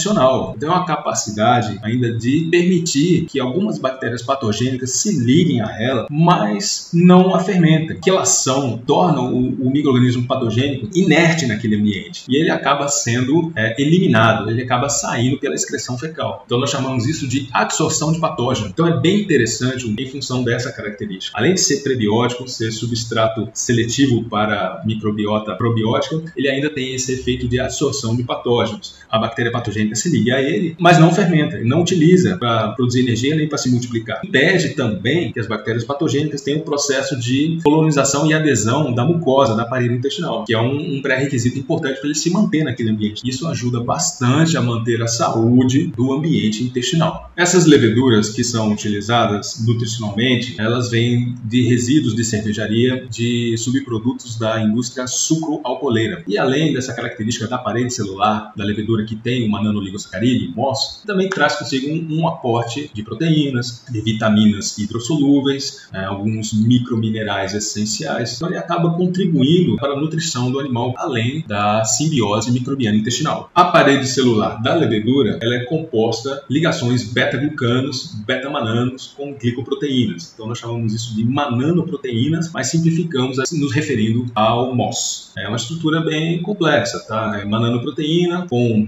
Então, 0.56 0.70
é 0.70 0.72
uma 0.72 0.86
capacidade 0.86 1.78
ainda 1.82 2.12
de 2.12 2.48
permitir 2.50 3.26
que 3.26 3.40
algumas 3.40 3.78
bactérias 3.78 4.22
patogênicas 4.22 4.90
se 4.90 5.18
liguem 5.18 5.60
a 5.60 5.80
ela, 5.80 6.06
mas 6.10 6.90
não 6.92 7.34
a 7.34 7.40
fermentem. 7.40 7.98
Que 8.00 8.10
elas 8.10 8.28
são, 8.28 8.78
tornam 8.78 9.32
o, 9.32 9.66
o 9.66 9.70
microorganismo 9.70 10.26
patogênico 10.26 10.88
inerte 10.94 11.46
naquele 11.46 11.76
ambiente. 11.76 12.24
E 12.28 12.36
ele 12.36 12.50
acaba 12.50 12.88
sendo 12.88 13.52
é, 13.54 13.80
eliminado, 13.80 14.50
ele 14.50 14.62
acaba 14.62 14.88
saindo 14.88 15.38
pela 15.38 15.54
excreção 15.54 15.98
fecal. 15.98 16.42
Então, 16.46 16.58
nós 16.58 16.70
chamamos 16.70 17.06
isso 17.06 17.28
de 17.28 17.48
absorção 17.52 18.12
de 18.12 18.20
patógeno. 18.20 18.68
Então, 18.68 18.86
é 18.86 18.98
bem 18.98 19.20
interessante 19.20 19.94
em 19.98 20.06
função 20.08 20.42
dessa 20.42 20.72
característica. 20.72 21.36
Além 21.36 21.54
de 21.54 21.60
ser 21.60 21.82
prebiótico, 21.82 22.48
ser 22.48 22.72
substrato 22.72 23.48
seletivo 23.52 24.24
para 24.24 24.82
microbiota 24.84 25.54
probiótica, 25.54 26.22
ele 26.36 26.48
ainda 26.48 26.70
tem 26.70 26.94
esse 26.94 27.12
efeito 27.12 27.48
de 27.48 27.60
absorção 27.60 28.16
de 28.16 28.22
patógenos. 28.22 28.96
A 29.08 29.18
bactéria 29.18 29.50
patogênica 29.50 29.89
se 29.96 30.08
liga 30.08 30.36
a 30.36 30.42
ele, 30.42 30.76
mas 30.78 30.98
não 30.98 31.12
fermenta, 31.12 31.58
não 31.64 31.82
utiliza 31.82 32.36
para 32.36 32.68
produzir 32.72 33.00
energia 33.00 33.34
nem 33.34 33.48
para 33.48 33.58
se 33.58 33.70
multiplicar. 33.70 34.20
Impede 34.24 34.70
também 34.70 35.32
que 35.32 35.40
as 35.40 35.46
bactérias 35.46 35.84
patogênicas 35.84 36.42
tenham 36.42 36.60
o 36.60 36.64
processo 36.64 37.18
de 37.18 37.58
colonização 37.62 38.26
e 38.26 38.34
adesão 38.34 38.92
da 38.92 39.04
mucosa, 39.04 39.54
da 39.54 39.64
parede 39.64 39.94
intestinal, 39.94 40.44
que 40.44 40.54
é 40.54 40.60
um, 40.60 40.96
um 40.96 41.02
pré-requisito 41.02 41.58
importante 41.58 41.98
para 41.98 42.06
ele 42.06 42.14
se 42.14 42.30
manter 42.30 42.64
naquele 42.64 42.90
ambiente. 42.90 43.22
Isso 43.24 43.46
ajuda 43.46 43.80
bastante 43.80 44.56
a 44.56 44.60
manter 44.60 45.02
a 45.02 45.08
saúde 45.08 45.88
do 45.96 46.12
ambiente 46.12 46.62
intestinal. 46.62 47.30
Essas 47.36 47.66
leveduras 47.66 48.30
que 48.30 48.44
são 48.44 48.72
utilizadas 48.72 49.64
nutricionalmente, 49.66 50.54
elas 50.58 50.90
vêm 50.90 51.34
de 51.44 51.62
resíduos 51.62 52.14
de 52.14 52.24
cervejaria, 52.24 53.06
de 53.10 53.56
subprodutos 53.56 54.38
da 54.38 54.62
indústria 54.62 55.06
sucro-alcooleira. 55.06 56.22
E 56.26 56.38
além 56.38 56.72
dessa 56.72 56.92
característica 56.92 57.46
da 57.46 57.58
parede 57.58 57.92
celular 57.92 58.52
da 58.56 58.64
levedura 58.64 59.04
que 59.04 59.16
tem 59.16 59.46
uma 59.46 59.60
nanoligosacarídeo, 59.80 60.52
MOS, 60.54 61.02
também 61.06 61.28
traz 61.28 61.56
consigo 61.56 61.88
um, 61.88 62.20
um, 62.20 62.28
aporte 62.28 62.90
de 62.92 63.02
proteínas, 63.02 63.84
de 63.90 64.00
vitaminas 64.00 64.76
hidrossolúveis, 64.78 65.88
né, 65.92 66.04
alguns 66.04 66.52
microminerais 66.52 67.54
essenciais. 67.54 68.36
Então 68.36 68.48
ele 68.48 68.58
acaba 68.58 68.94
contribuindo 68.94 69.76
para 69.76 69.92
a 69.92 70.00
nutrição 70.00 70.50
do 70.50 70.60
animal, 70.60 70.94
além 70.96 71.44
da 71.46 71.84
simbiose 71.84 72.52
microbiana 72.52 72.96
intestinal. 72.96 73.50
A 73.54 73.64
parede 73.64 74.06
celular 74.06 74.62
da 74.62 74.74
levedura 74.74 75.38
ela 75.40 75.54
é 75.54 75.64
composta 75.64 76.42
ligações 76.48 77.12
beta-glucanos, 77.12 78.14
beta-mananos 78.26 79.14
com 79.16 79.34
glicoproteínas. 79.34 80.32
Então 80.34 80.46
nós 80.46 80.58
chamamos 80.58 80.94
isso 80.94 81.16
de 81.16 81.24
mananoproteínas, 81.24 82.50
mas 82.52 82.68
simplificamos 82.68 83.38
assim, 83.38 83.58
nos 83.58 83.72
referindo 83.72 84.26
ao 84.34 84.74
MOS. 84.74 85.32
É 85.36 85.48
uma 85.48 85.56
estrutura 85.56 86.00
bem 86.00 86.42
complexa, 86.42 87.00
tá? 87.00 87.40
É 87.40 87.44
mananoproteína 87.44 88.46
com 88.48 88.84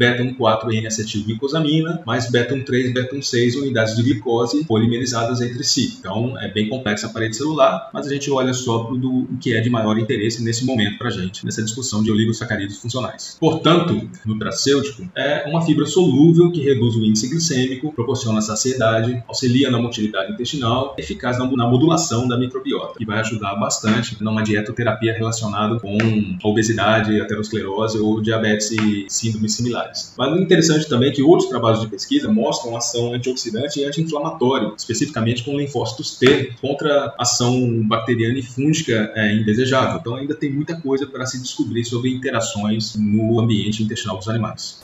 beta-1,4-N-acetilglicosamina, 0.82 2.02
mais 2.06 2.30
beta-1,3, 2.30 2.92
beta-1,6 2.92 3.56
unidades 3.56 3.96
de 3.96 4.02
glicose 4.02 4.64
polimerizadas 4.64 5.40
entre 5.40 5.62
si. 5.64 5.96
Então, 5.98 6.38
é 6.40 6.48
bem 6.48 6.68
complexa 6.68 7.06
a 7.06 7.10
parede 7.10 7.36
celular, 7.36 7.90
mas 7.92 8.06
a 8.06 8.10
gente 8.10 8.30
olha 8.30 8.52
só 8.52 8.84
para 8.84 8.94
o 8.94 9.26
que 9.40 9.54
é 9.54 9.60
de 9.60 9.70
maior 9.70 9.98
interesse 9.98 10.42
nesse 10.42 10.64
momento 10.64 10.98
para 10.98 11.08
a 11.08 11.10
gente, 11.10 11.44
nessa 11.44 11.62
discussão 11.62 12.02
de 12.02 12.10
oligosacarídeos 12.10 12.78
funcionais. 12.78 13.36
Portanto, 13.38 14.08
nutracêutico 14.24 15.08
é 15.14 15.48
uma 15.48 15.64
fibra 15.64 15.86
solúvel 15.86 16.50
que 16.50 16.62
reduz 16.62 16.96
o 16.96 17.04
índice 17.04 17.28
glicêmico, 17.28 17.92
proporciona 17.92 18.40
saciedade, 18.40 19.22
auxilia 19.28 19.70
na 19.70 19.80
motilidade 19.80 20.32
intestinal, 20.32 20.94
eficaz 20.98 21.38
na, 21.38 21.46
modulação 21.72 22.26
da 22.26 22.36
microbiota, 22.36 22.98
que 22.98 23.04
vai 23.04 23.20
ajudar 23.20 23.54
bastante 23.56 24.22
numa 24.22 24.42
dietoterapia 24.42 25.12
relacionada 25.12 25.78
com 25.78 25.98
obesidade, 26.42 27.20
aterosclerose 27.20 27.98
ou 27.98 28.20
diabetes 28.20 28.70
e 28.70 29.06
síndromes 29.08 29.54
similares. 29.54 30.14
Mas 30.16 30.32
o 30.32 30.36
interessante 30.36 30.71
também 30.88 31.10
é 31.10 31.12
que 31.12 31.22
outros 31.22 31.48
trabalhos 31.48 31.80
de 31.80 31.88
pesquisa 31.88 32.28
mostram 32.30 32.76
ação 32.76 33.12
antioxidante 33.12 33.80
e 33.80 33.84
anti-inflamatória, 33.84 34.72
especificamente 34.76 35.44
com 35.44 35.56
linfócitos 35.56 36.16
T, 36.18 36.52
contra 36.60 37.14
ação 37.18 37.82
bacteriana 37.86 38.38
e 38.38 38.42
fúngica 38.42 39.12
é, 39.14 39.34
indesejável. 39.34 39.98
Então 40.00 40.16
ainda 40.16 40.34
tem 40.34 40.50
muita 40.50 40.80
coisa 40.80 41.06
para 41.06 41.26
se 41.26 41.40
descobrir 41.40 41.84
sobre 41.84 42.10
interações 42.10 42.94
no 42.96 43.40
ambiente 43.40 43.82
intestinal 43.82 44.18
dos 44.18 44.28
animais. 44.28 44.80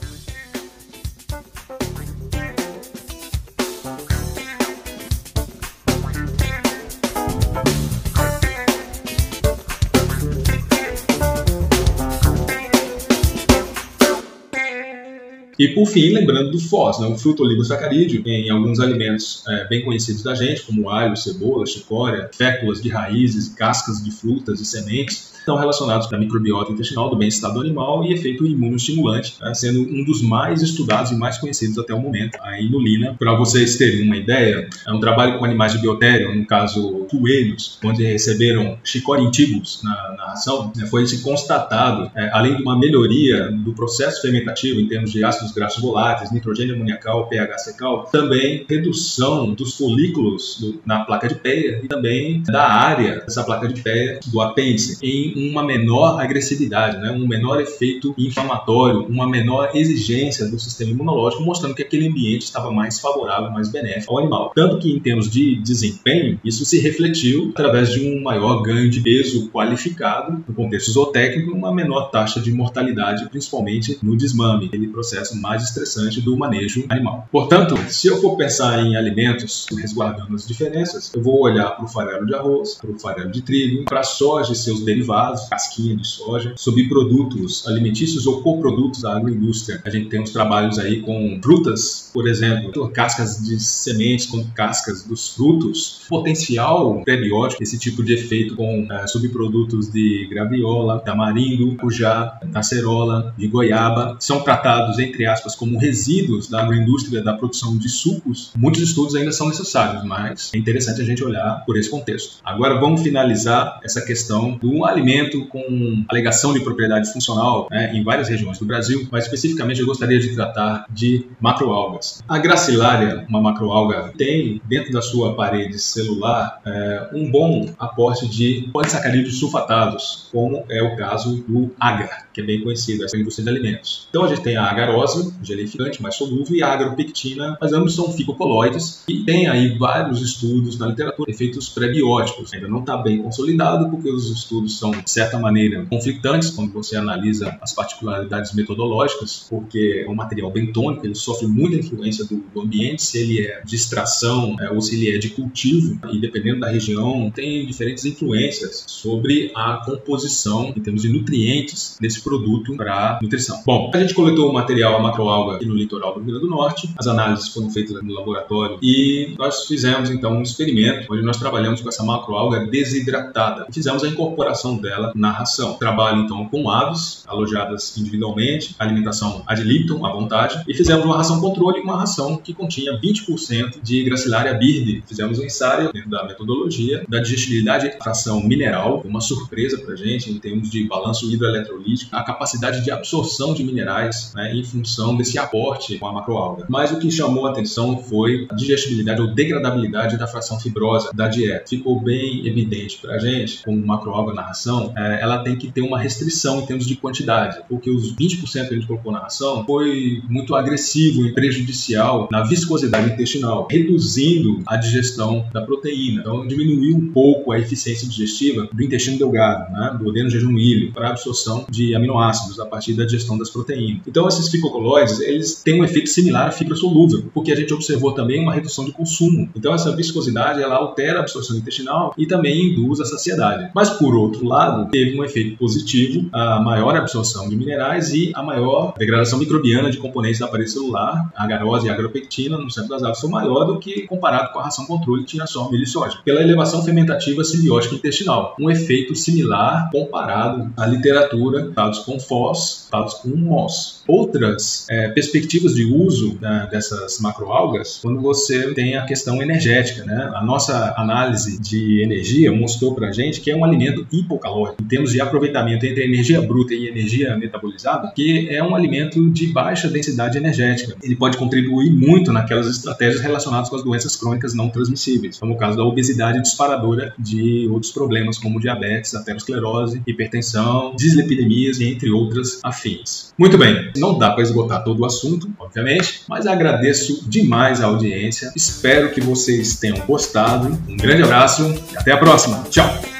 E 15.59 15.67
por 15.67 15.85
fim, 15.87 16.13
lembrando 16.13 16.51
do 16.51 16.59
FOS, 16.59 16.99
né, 16.99 17.07
o 17.07 17.17
fruto 17.17 17.43
oligosacarídeo, 17.43 18.23
em 18.25 18.49
alguns 18.49 18.79
alimentos 18.79 19.43
é, 19.45 19.67
bem 19.67 19.83
conhecidos 19.83 20.23
da 20.23 20.33
gente, 20.33 20.61
como 20.61 20.89
alho, 20.89 21.17
cebola, 21.17 21.65
chicória, 21.65 22.29
féculas 22.33 22.81
de 22.81 22.87
raízes, 22.87 23.49
cascas 23.49 24.01
de 24.01 24.09
frutas 24.09 24.61
e 24.61 24.65
sementes, 24.65 25.33
estão 25.49 25.57
relacionados 25.57 26.11
à 26.13 26.17
microbiota 26.17 26.71
intestinal, 26.71 27.09
do 27.09 27.15
bem-estar 27.15 27.51
do 27.51 27.59
animal 27.59 28.05
e 28.05 28.13
efeito 28.13 28.45
imunoestimulante, 28.45 29.35
né, 29.41 29.53
sendo 29.53 29.81
um 29.81 30.03
dos 30.05 30.21
mais 30.21 30.61
estudados 30.61 31.11
e 31.11 31.15
mais 31.15 31.37
conhecidos 31.37 31.77
até 31.77 31.93
o 31.93 31.99
momento. 31.99 32.37
A 32.41 32.61
inulina, 32.61 33.15
para 33.17 33.33
vocês 33.35 33.75
terem 33.75 34.03
uma 34.03 34.15
ideia, 34.15 34.69
é 34.87 34.93
um 34.93 34.99
trabalho 34.99 35.39
com 35.39 35.45
animais 35.45 35.73
de 35.73 35.79
biotério, 35.79 36.33
no 36.35 36.45
caso 36.45 37.07
coelhos, 37.09 37.79
onde 37.83 38.03
receberam 38.03 38.77
chicória 38.83 39.23
intibus 39.23 39.81
na, 39.83 40.15
na 40.15 40.25
ração, 40.27 40.71
né, 40.75 40.85
foi 40.85 41.05
constatado, 41.23 42.11
é, 42.15 42.29
além 42.31 42.55
de 42.55 42.61
uma 42.61 42.77
melhoria 42.77 43.51
do 43.51 43.73
processo 43.73 44.21
fermentativo 44.21 44.79
em 44.79 44.87
termos 44.87 45.11
de 45.11 45.23
ácidos 45.23 45.48
ácidos 45.49 45.55
graxos 45.55 45.81
voláteis, 45.81 46.31
nitrogênio 46.31 46.75
amoniacal, 46.75 47.27
pH 47.27 47.57
secal, 47.57 48.03
também 48.11 48.65
redução 48.67 49.53
dos 49.53 49.75
folículos 49.75 50.57
do, 50.59 50.81
na 50.85 51.03
placa 51.03 51.27
de 51.27 51.35
peia 51.35 51.81
e 51.83 51.87
também 51.87 52.43
da 52.43 52.67
área 52.67 53.21
dessa 53.21 53.43
placa 53.43 53.67
de 53.67 53.81
peia 53.81 54.19
do 54.27 54.41
apêndice 54.41 54.97
em 55.01 55.49
uma 55.49 55.63
menor 55.63 56.19
agressividade, 56.19 56.97
né, 56.97 57.11
um 57.11 57.27
menor 57.27 57.61
efeito 57.61 58.13
inflamatório, 58.17 59.05
uma 59.05 59.27
menor 59.27 59.71
exigência 59.73 60.47
do 60.47 60.59
sistema 60.59 60.91
imunológico, 60.91 61.43
mostrando 61.43 61.75
que 61.75 61.83
aquele 61.83 62.07
ambiente 62.07 62.43
estava 62.43 62.71
mais 62.71 62.99
favorável, 62.99 63.51
mais 63.51 63.69
benéfico 63.69 64.13
ao 64.13 64.19
animal. 64.19 64.51
Tanto 64.55 64.79
que 64.79 64.91
em 64.91 64.99
termos 64.99 65.29
de 65.29 65.55
desempenho, 65.61 66.39
isso 66.43 66.65
se 66.65 66.79
refletiu 66.79 67.49
através 67.53 67.91
de 67.91 68.07
um 68.07 68.21
maior 68.21 68.61
ganho 68.61 68.89
de 68.89 69.01
peso 69.01 69.49
qualificado 69.49 70.43
no 70.47 70.53
contexto 70.53 70.91
zootécnico, 70.91 71.51
uma 71.51 71.73
menor 71.73 72.09
taxa 72.09 72.39
de 72.39 72.51
mortalidade, 72.51 73.27
principalmente 73.29 73.97
no 74.01 74.15
desmame, 74.15 74.65
aquele 74.65 74.87
processo 74.87 75.38
mais 75.39 75.63
estressante 75.63 76.21
do 76.21 76.37
manejo 76.37 76.85
animal. 76.89 77.27
Portanto, 77.31 77.77
se 77.89 78.07
eu 78.07 78.19
for 78.21 78.35
pensar 78.35 78.79
em 78.79 78.95
alimentos, 78.95 79.65
resguardando 79.77 80.35
as 80.35 80.47
diferenças, 80.47 81.11
eu 81.13 81.21
vou 81.21 81.41
olhar 81.41 81.71
para 81.71 81.85
o 81.85 81.87
farelo 81.87 82.25
de 82.25 82.33
arroz, 82.33 82.75
para 82.75 82.91
o 82.91 82.99
farelo 82.99 83.31
de 83.31 83.41
trigo, 83.41 83.85
para 83.85 84.01
a 84.01 84.03
soja 84.03 84.53
e 84.53 84.55
seus 84.55 84.83
derivados, 84.83 85.47
casquinha 85.49 85.95
de 85.95 86.07
soja, 86.07 86.53
subprodutos 86.57 87.67
alimentícios 87.67 88.27
ou 88.27 88.41
coprodutos 88.41 89.01
da 89.01 89.15
agroindústria. 89.15 89.81
A 89.85 89.89
gente 89.89 90.09
tem 90.09 90.21
uns 90.21 90.31
trabalhos 90.31 90.79
aí 90.79 91.01
com 91.01 91.39
frutas, 91.43 92.09
por 92.13 92.27
exemplo, 92.27 92.89
cascas 92.89 93.43
de 93.43 93.59
sementes 93.59 94.25
com 94.25 94.43
cascas 94.51 95.03
dos 95.03 95.29
frutos, 95.29 96.01
potencial 96.09 97.01
prebiótico, 97.03 97.61
esse 97.61 97.77
tipo 97.77 98.03
de 98.03 98.13
efeito 98.13 98.55
com 98.55 98.83
uh, 98.83 99.07
subprodutos 99.07 99.89
de 99.91 100.27
graviola, 100.29 100.99
tamarindo, 100.99 101.75
cujá, 101.75 102.39
acerola, 102.53 103.33
de 103.37 103.47
goiaba, 103.47 104.17
são 104.19 104.41
tratados, 104.41 104.99
entre 104.99 105.25
aspas, 105.29 105.55
como 105.55 105.77
resíduos 105.77 106.49
da 106.49 106.61
agroindústria 106.61 107.21
da 107.21 107.33
produção 107.33 107.77
de 107.77 107.89
sucos. 107.89 108.51
Muitos 108.57 108.81
estudos 108.81 109.15
ainda 109.15 109.31
são 109.31 109.47
necessários, 109.47 110.03
mas 110.03 110.51
é 110.53 110.57
interessante 110.57 111.01
a 111.01 111.05
gente 111.05 111.23
olhar 111.23 111.63
por 111.65 111.77
esse 111.77 111.89
contexto. 111.89 112.37
Agora 112.43 112.79
vamos 112.79 113.01
finalizar 113.01 113.79
essa 113.83 114.01
questão 114.01 114.57
do 114.57 114.85
alimento 114.85 115.45
com 115.47 116.03
alegação 116.09 116.53
de 116.53 116.61
propriedade 116.61 117.11
funcional 117.11 117.67
né, 117.69 117.95
em 117.95 118.03
várias 118.03 118.29
regiões 118.29 118.57
do 118.57 118.65
Brasil, 118.65 119.07
mas 119.11 119.25
especificamente 119.25 119.79
eu 119.79 119.85
gostaria 119.85 120.19
de 120.19 120.35
tratar 120.35 120.85
de 120.89 121.25
macroalgas. 121.39 122.23
A 122.27 122.37
gracilária, 122.37 123.25
uma 123.29 123.41
macroalga, 123.41 124.13
tem 124.17 124.61
dentro 124.65 124.91
da 124.91 125.01
sua 125.01 125.35
parede 125.35 125.77
celular 125.79 126.61
é, 126.65 127.09
um 127.13 127.29
bom 127.29 127.69
aporte 127.77 128.27
de 128.27 128.69
polissacarídeos 128.71 129.39
sulfatados, 129.39 130.27
como 130.31 130.63
é 130.69 130.81
o 130.81 130.95
caso 130.95 131.43
do 131.47 131.71
agar, 131.79 132.27
que 132.39 132.41
é 132.41 132.45
bem 132.45 132.61
conhecido, 132.61 133.03
essa 133.03 133.17
indústria 133.17 133.43
de 133.43 133.49
alimentos. 133.49 134.07
Então 134.09 134.23
a 134.23 134.27
gente 134.27 134.41
tem 134.41 134.55
a 134.55 134.63
agarose, 134.63 135.33
gelificante, 135.43 136.01
mais 136.01 136.15
solúvel, 136.15 136.55
e 136.55 136.63
a 136.63 136.73
agropectina, 136.73 137.57
mas 137.59 137.73
ambos 137.73 137.95
são 137.95 138.11
ficopoloides, 138.11 139.03
e 139.07 139.23
tem 139.23 139.47
aí 139.47 139.77
vários 139.77 140.21
estudos 140.21 140.77
na 140.79 140.87
literatura, 140.87 141.29
efeitos 141.29 141.69
prebióticos. 141.69 142.53
Ainda 142.53 142.67
não 142.67 142.79
está 142.79 142.97
bem 142.97 143.21
consolidado, 143.21 143.89
porque 143.89 144.09
os 144.09 144.29
estudos 144.29 144.79
são, 144.79 144.91
de 144.91 145.09
certa 145.09 145.37
maneira, 145.37 145.85
conflitantes 145.85 146.49
quando 146.51 146.71
você 146.71 146.95
analisa 146.95 147.57
as 147.61 147.73
particularidades 147.73 148.53
metodológicas, 148.53 149.45
porque 149.49 150.03
é 150.05 150.09
um 150.09 150.15
material 150.15 150.51
bentônico, 150.51 151.05
ele 151.05 151.15
sofre 151.15 151.47
muita 151.47 151.75
influência 151.75 152.25
do, 152.25 152.37
do 152.53 152.61
ambiente, 152.61 153.01
se 153.03 153.17
ele 153.19 153.45
é 153.45 153.61
de 153.65 153.75
extração 153.75 154.55
é, 154.59 154.71
ou 154.71 154.81
se 154.81 154.95
ele 154.95 155.15
é 155.15 155.17
de 155.17 155.29
cultivo, 155.29 155.99
e 156.11 156.19
dependendo 156.19 156.61
da 156.61 156.69
região, 156.69 157.31
tem 157.31 157.65
diferentes 157.65 158.05
influências 158.05 158.83
sobre 158.87 159.51
a 159.55 159.81
composição 159.85 160.73
em 160.75 160.81
termos 160.81 161.01
de 161.01 161.09
nutrientes 161.09 161.97
desse 161.99 162.21
produto 162.29 162.75
para 162.77 163.17
nutrição. 163.21 163.63
Bom, 163.65 163.89
a 163.91 163.99
gente 163.99 164.13
coletou 164.13 164.49
o 164.49 164.53
material 164.53 165.01
macroalga 165.01 165.55
aqui 165.55 165.65
no 165.65 165.73
litoral 165.73 166.13
do 166.13 166.19
Rio 166.19 166.27
Grande 166.27 166.41
do 166.41 166.49
Norte, 166.49 166.89
as 166.97 167.07
análises 167.07 167.47
foram 167.47 167.71
feitas 167.71 167.99
no 168.03 168.13
laboratório 168.13 168.77
e 168.83 169.33
nós 169.37 169.65
fizemos 169.65 170.11
então 170.11 170.37
um 170.37 170.43
experimento 170.43 171.11
onde 171.11 171.23
nós 171.23 171.37
trabalhamos 171.37 171.81
com 171.81 171.89
essa 171.89 172.03
macroalga 172.03 172.67
desidratada 172.67 173.65
e 173.67 173.73
fizemos 173.73 174.03
a 174.03 174.07
incorporação 174.07 174.77
dela 174.77 175.11
na 175.15 175.31
ração. 175.31 175.73
Trabalho 175.73 176.21
então 176.21 176.45
com 176.45 176.69
aves 176.69 177.23
alojadas 177.27 177.97
individualmente, 177.97 178.75
alimentação 178.77 179.43
ad 179.47 179.63
libitum, 179.63 180.05
à 180.05 180.11
vontade, 180.11 180.63
e 180.67 180.73
fizemos 180.73 181.03
uma 181.05 181.17
ração 181.17 181.41
controle, 181.41 181.81
uma 181.81 181.97
ração 181.97 182.37
que 182.37 182.53
continha 182.53 182.99
20% 182.99 183.81
de 183.81 184.03
Gracilaria 184.03 184.53
birdi. 184.53 185.03
Fizemos 185.07 185.39
um 185.39 185.43
ensaio 185.43 185.91
dentro 185.91 186.09
da 186.09 186.23
metodologia 186.25 187.03
da 187.07 187.19
digestibilidade 187.19 187.87
e 187.87 188.03
fração 188.03 188.41
mineral, 188.41 189.01
uma 189.05 189.21
surpresa 189.21 189.79
para 189.79 189.95
gente 189.95 190.29
em 190.29 190.37
termos 190.37 190.69
de 190.69 190.83
balanço 190.83 191.31
hidroeletrolítico, 191.31 192.15
a 192.19 192.23
capacidade 192.23 192.83
de 192.83 192.91
absorção 192.91 193.53
de 193.53 193.63
minerais 193.63 194.33
né, 194.35 194.53
em 194.53 194.63
função 194.63 195.15
desse 195.15 195.37
aporte 195.37 195.97
com 195.97 196.07
a 196.07 196.13
macroalga. 196.13 196.65
Mas 196.67 196.91
o 196.91 196.99
que 196.99 197.09
chamou 197.09 197.47
a 197.47 197.51
atenção 197.51 197.97
foi 197.97 198.47
a 198.49 198.55
digestibilidade 198.55 199.21
ou 199.21 199.33
degradabilidade 199.33 200.17
da 200.17 200.27
fração 200.27 200.59
fibrosa 200.59 201.11
da 201.13 201.27
dieta. 201.27 201.65
Ficou 201.67 201.99
bem 201.99 202.45
evidente 202.45 202.97
para 202.97 203.15
a 203.15 203.19
gente, 203.19 203.63
com 203.63 203.75
macroalga 203.75 204.33
na 204.33 204.41
ração, 204.41 204.93
é, 204.95 205.21
ela 205.21 205.43
tem 205.43 205.55
que 205.55 205.71
ter 205.71 205.81
uma 205.81 205.99
restrição 205.99 206.59
em 206.61 206.65
termos 206.65 206.85
de 206.85 206.95
quantidade, 206.95 207.61
porque 207.67 207.89
os 207.89 208.15
20% 208.15 208.67
que 208.67 208.73
a 208.73 208.77
gente 208.77 208.87
colocou 208.87 209.11
na 209.11 209.19
ração 209.19 209.63
foi 209.65 210.21
muito 210.27 210.55
agressivo 210.55 211.25
e 211.25 211.33
prejudicial 211.33 212.27
na 212.31 212.43
viscosidade 212.43 213.11
intestinal, 213.11 213.67
reduzindo 213.69 214.61
a 214.67 214.75
digestão 214.75 215.45
da 215.53 215.61
proteína. 215.61 216.21
Então, 216.21 216.45
diminuiu 216.47 216.97
um 216.97 217.11
pouco 217.11 217.51
a 217.51 217.59
eficiência 217.59 218.07
digestiva 218.07 218.67
do 218.71 218.83
intestino 218.83 219.17
delgado, 219.17 219.71
né, 219.71 219.95
do 219.97 220.07
odeno 220.07 220.29
jejum 220.29 220.57
ilho, 220.57 220.91
para 220.91 221.09
absorção 221.09 221.65
de 221.69 221.95
aminoácidos 221.99 222.59
a 222.59 222.65
partir 222.65 222.93
da 222.93 223.05
digestão 223.05 223.37
das 223.37 223.49
proteínas. 223.49 224.01
Então, 224.07 224.27
esses 224.27 224.49
fibrocolóides, 224.49 225.19
eles 225.19 225.61
têm 225.63 225.79
um 225.79 225.83
efeito 225.83 226.09
similar 226.09 226.47
à 226.47 226.51
fibra 226.51 226.75
solúvel, 226.75 227.25
porque 227.33 227.51
a 227.51 227.55
gente 227.55 227.73
observou 227.73 228.13
também 228.13 228.41
uma 228.41 228.53
redução 228.53 228.85
de 228.85 228.91
consumo. 228.91 229.49
Então, 229.55 229.73
essa 229.73 229.95
viscosidade, 229.95 230.61
ela 230.61 230.75
altera 230.75 231.19
a 231.19 231.21
absorção 231.21 231.57
intestinal 231.57 232.13
e 232.17 232.25
também 232.25 232.71
induz 232.71 232.99
a 232.99 233.05
saciedade. 233.05 233.69
Mas, 233.73 233.89
por 233.89 234.15
outro 234.15 234.45
lado, 234.45 234.89
teve 234.89 235.19
um 235.19 235.23
efeito 235.23 235.57
positivo, 235.57 236.29
a 236.31 236.59
maior 236.59 236.95
absorção 236.95 237.47
de 237.49 237.55
minerais 237.55 238.13
e 238.13 238.31
a 238.35 238.41
maior 238.41 238.93
degradação 238.97 239.37
microbiana 239.39 239.91
de 239.91 239.97
componentes 239.97 240.39
da 240.39 240.47
parede 240.47 240.71
celular, 240.71 241.31
a 241.35 241.43
agarose 241.43 241.87
e 241.87 241.89
a 241.89 241.93
agropectina 241.93 242.57
no 242.57 242.69
centro 242.69 242.89
das 242.89 243.03
aves, 243.03 243.19
foi 243.19 243.29
maior 243.29 243.65
do 243.65 243.79
que 243.79 244.07
comparado 244.07 244.51
com 244.51 244.59
a 244.59 244.63
ração 244.63 244.85
controle 244.85 245.23
que 245.23 245.31
tinha 245.31 245.45
só 245.45 245.69
milho 245.69 245.83
e 245.83 245.87
soja, 245.87 246.19
pela 246.23 246.41
elevação 246.41 246.83
fermentativa 246.83 247.43
simbiótica 247.43 247.95
intestinal. 247.95 248.55
Um 248.59 248.69
efeito 248.69 249.15
similar 249.15 249.89
comparado 249.91 250.71
à 250.77 250.85
literatura, 250.85 251.71
dados 251.89 251.99
com 251.99 252.19
FOS, 252.19 252.87
dados 252.91 253.13
com 253.15 253.29
MOS. 253.29 254.03
Outras 254.07 254.85
é, 254.89 255.09
perspectivas 255.09 255.73
de 255.73 255.85
uso 255.85 256.37
né, 256.39 256.67
dessas 256.71 257.19
macroalgas, 257.19 257.99
quando 258.01 258.21
você 258.21 258.73
tem 258.73 258.95
a 258.95 259.05
questão 259.05 259.41
energética. 259.41 260.03
Né? 260.03 260.31
A 260.35 260.43
nossa 260.43 260.93
análise 260.97 261.59
de 261.59 262.01
energia 262.03 262.51
mostrou 262.51 262.93
para 262.93 263.11
gente 263.11 263.41
que 263.41 263.51
é 263.51 263.55
um 263.55 263.63
alimento 263.63 264.07
hipocalórico, 264.11 264.81
em 264.81 264.87
termos 264.87 265.11
de 265.11 265.19
aproveitamento 265.21 265.85
entre 265.85 266.03
energia 266.03 266.41
bruta 266.41 266.73
e 266.73 266.87
energia 266.87 267.35
metabolizada, 267.35 268.11
que 268.15 268.47
é 268.49 268.63
um 268.63 268.75
alimento 268.75 269.29
de 269.31 269.47
baixa 269.47 269.87
densidade 269.87 270.37
energética. 270.37 270.95
Ele 271.01 271.15
pode 271.15 271.37
contribuir 271.37 271.91
muito 271.91 272.31
naquelas 272.31 272.67
estratégias 272.67 273.21
relacionadas 273.21 273.69
com 273.69 273.75
as 273.75 273.83
doenças 273.83 274.15
crônicas 274.15 274.53
não 274.53 274.69
transmissíveis, 274.69 275.39
como 275.39 275.53
o 275.53 275.57
caso 275.57 275.77
da 275.77 275.83
obesidade 275.83 276.41
disparadora 276.41 277.13
de 277.17 277.67
outros 277.69 277.91
problemas 277.91 278.37
como 278.37 278.59
diabetes, 278.59 279.13
aterosclerose, 279.15 280.01
hipertensão, 280.05 280.93
dislipidemias 280.95 281.78
e 281.79 281.87
entre 281.87 282.11
outras 282.11 282.59
afins. 282.63 283.33
Muito 283.37 283.57
bem, 283.57 283.91
não 283.95 284.17
dá 284.17 284.31
para 284.31 284.43
esgotar 284.43 284.83
todo 284.83 285.01
o 285.01 285.05
assunto, 285.05 285.49
obviamente, 285.59 286.21
mas 286.27 286.45
agradeço 286.45 287.27
demais 287.29 287.81
a 287.81 287.87
audiência. 287.87 288.51
Espero 288.55 289.11
que 289.11 289.21
vocês 289.21 289.79
tenham 289.79 289.99
gostado. 290.05 290.67
Um 290.87 290.97
grande 290.97 291.23
abraço 291.23 291.73
e 291.91 291.97
até 291.97 292.11
a 292.11 292.17
próxima. 292.17 292.63
Tchau! 292.69 293.18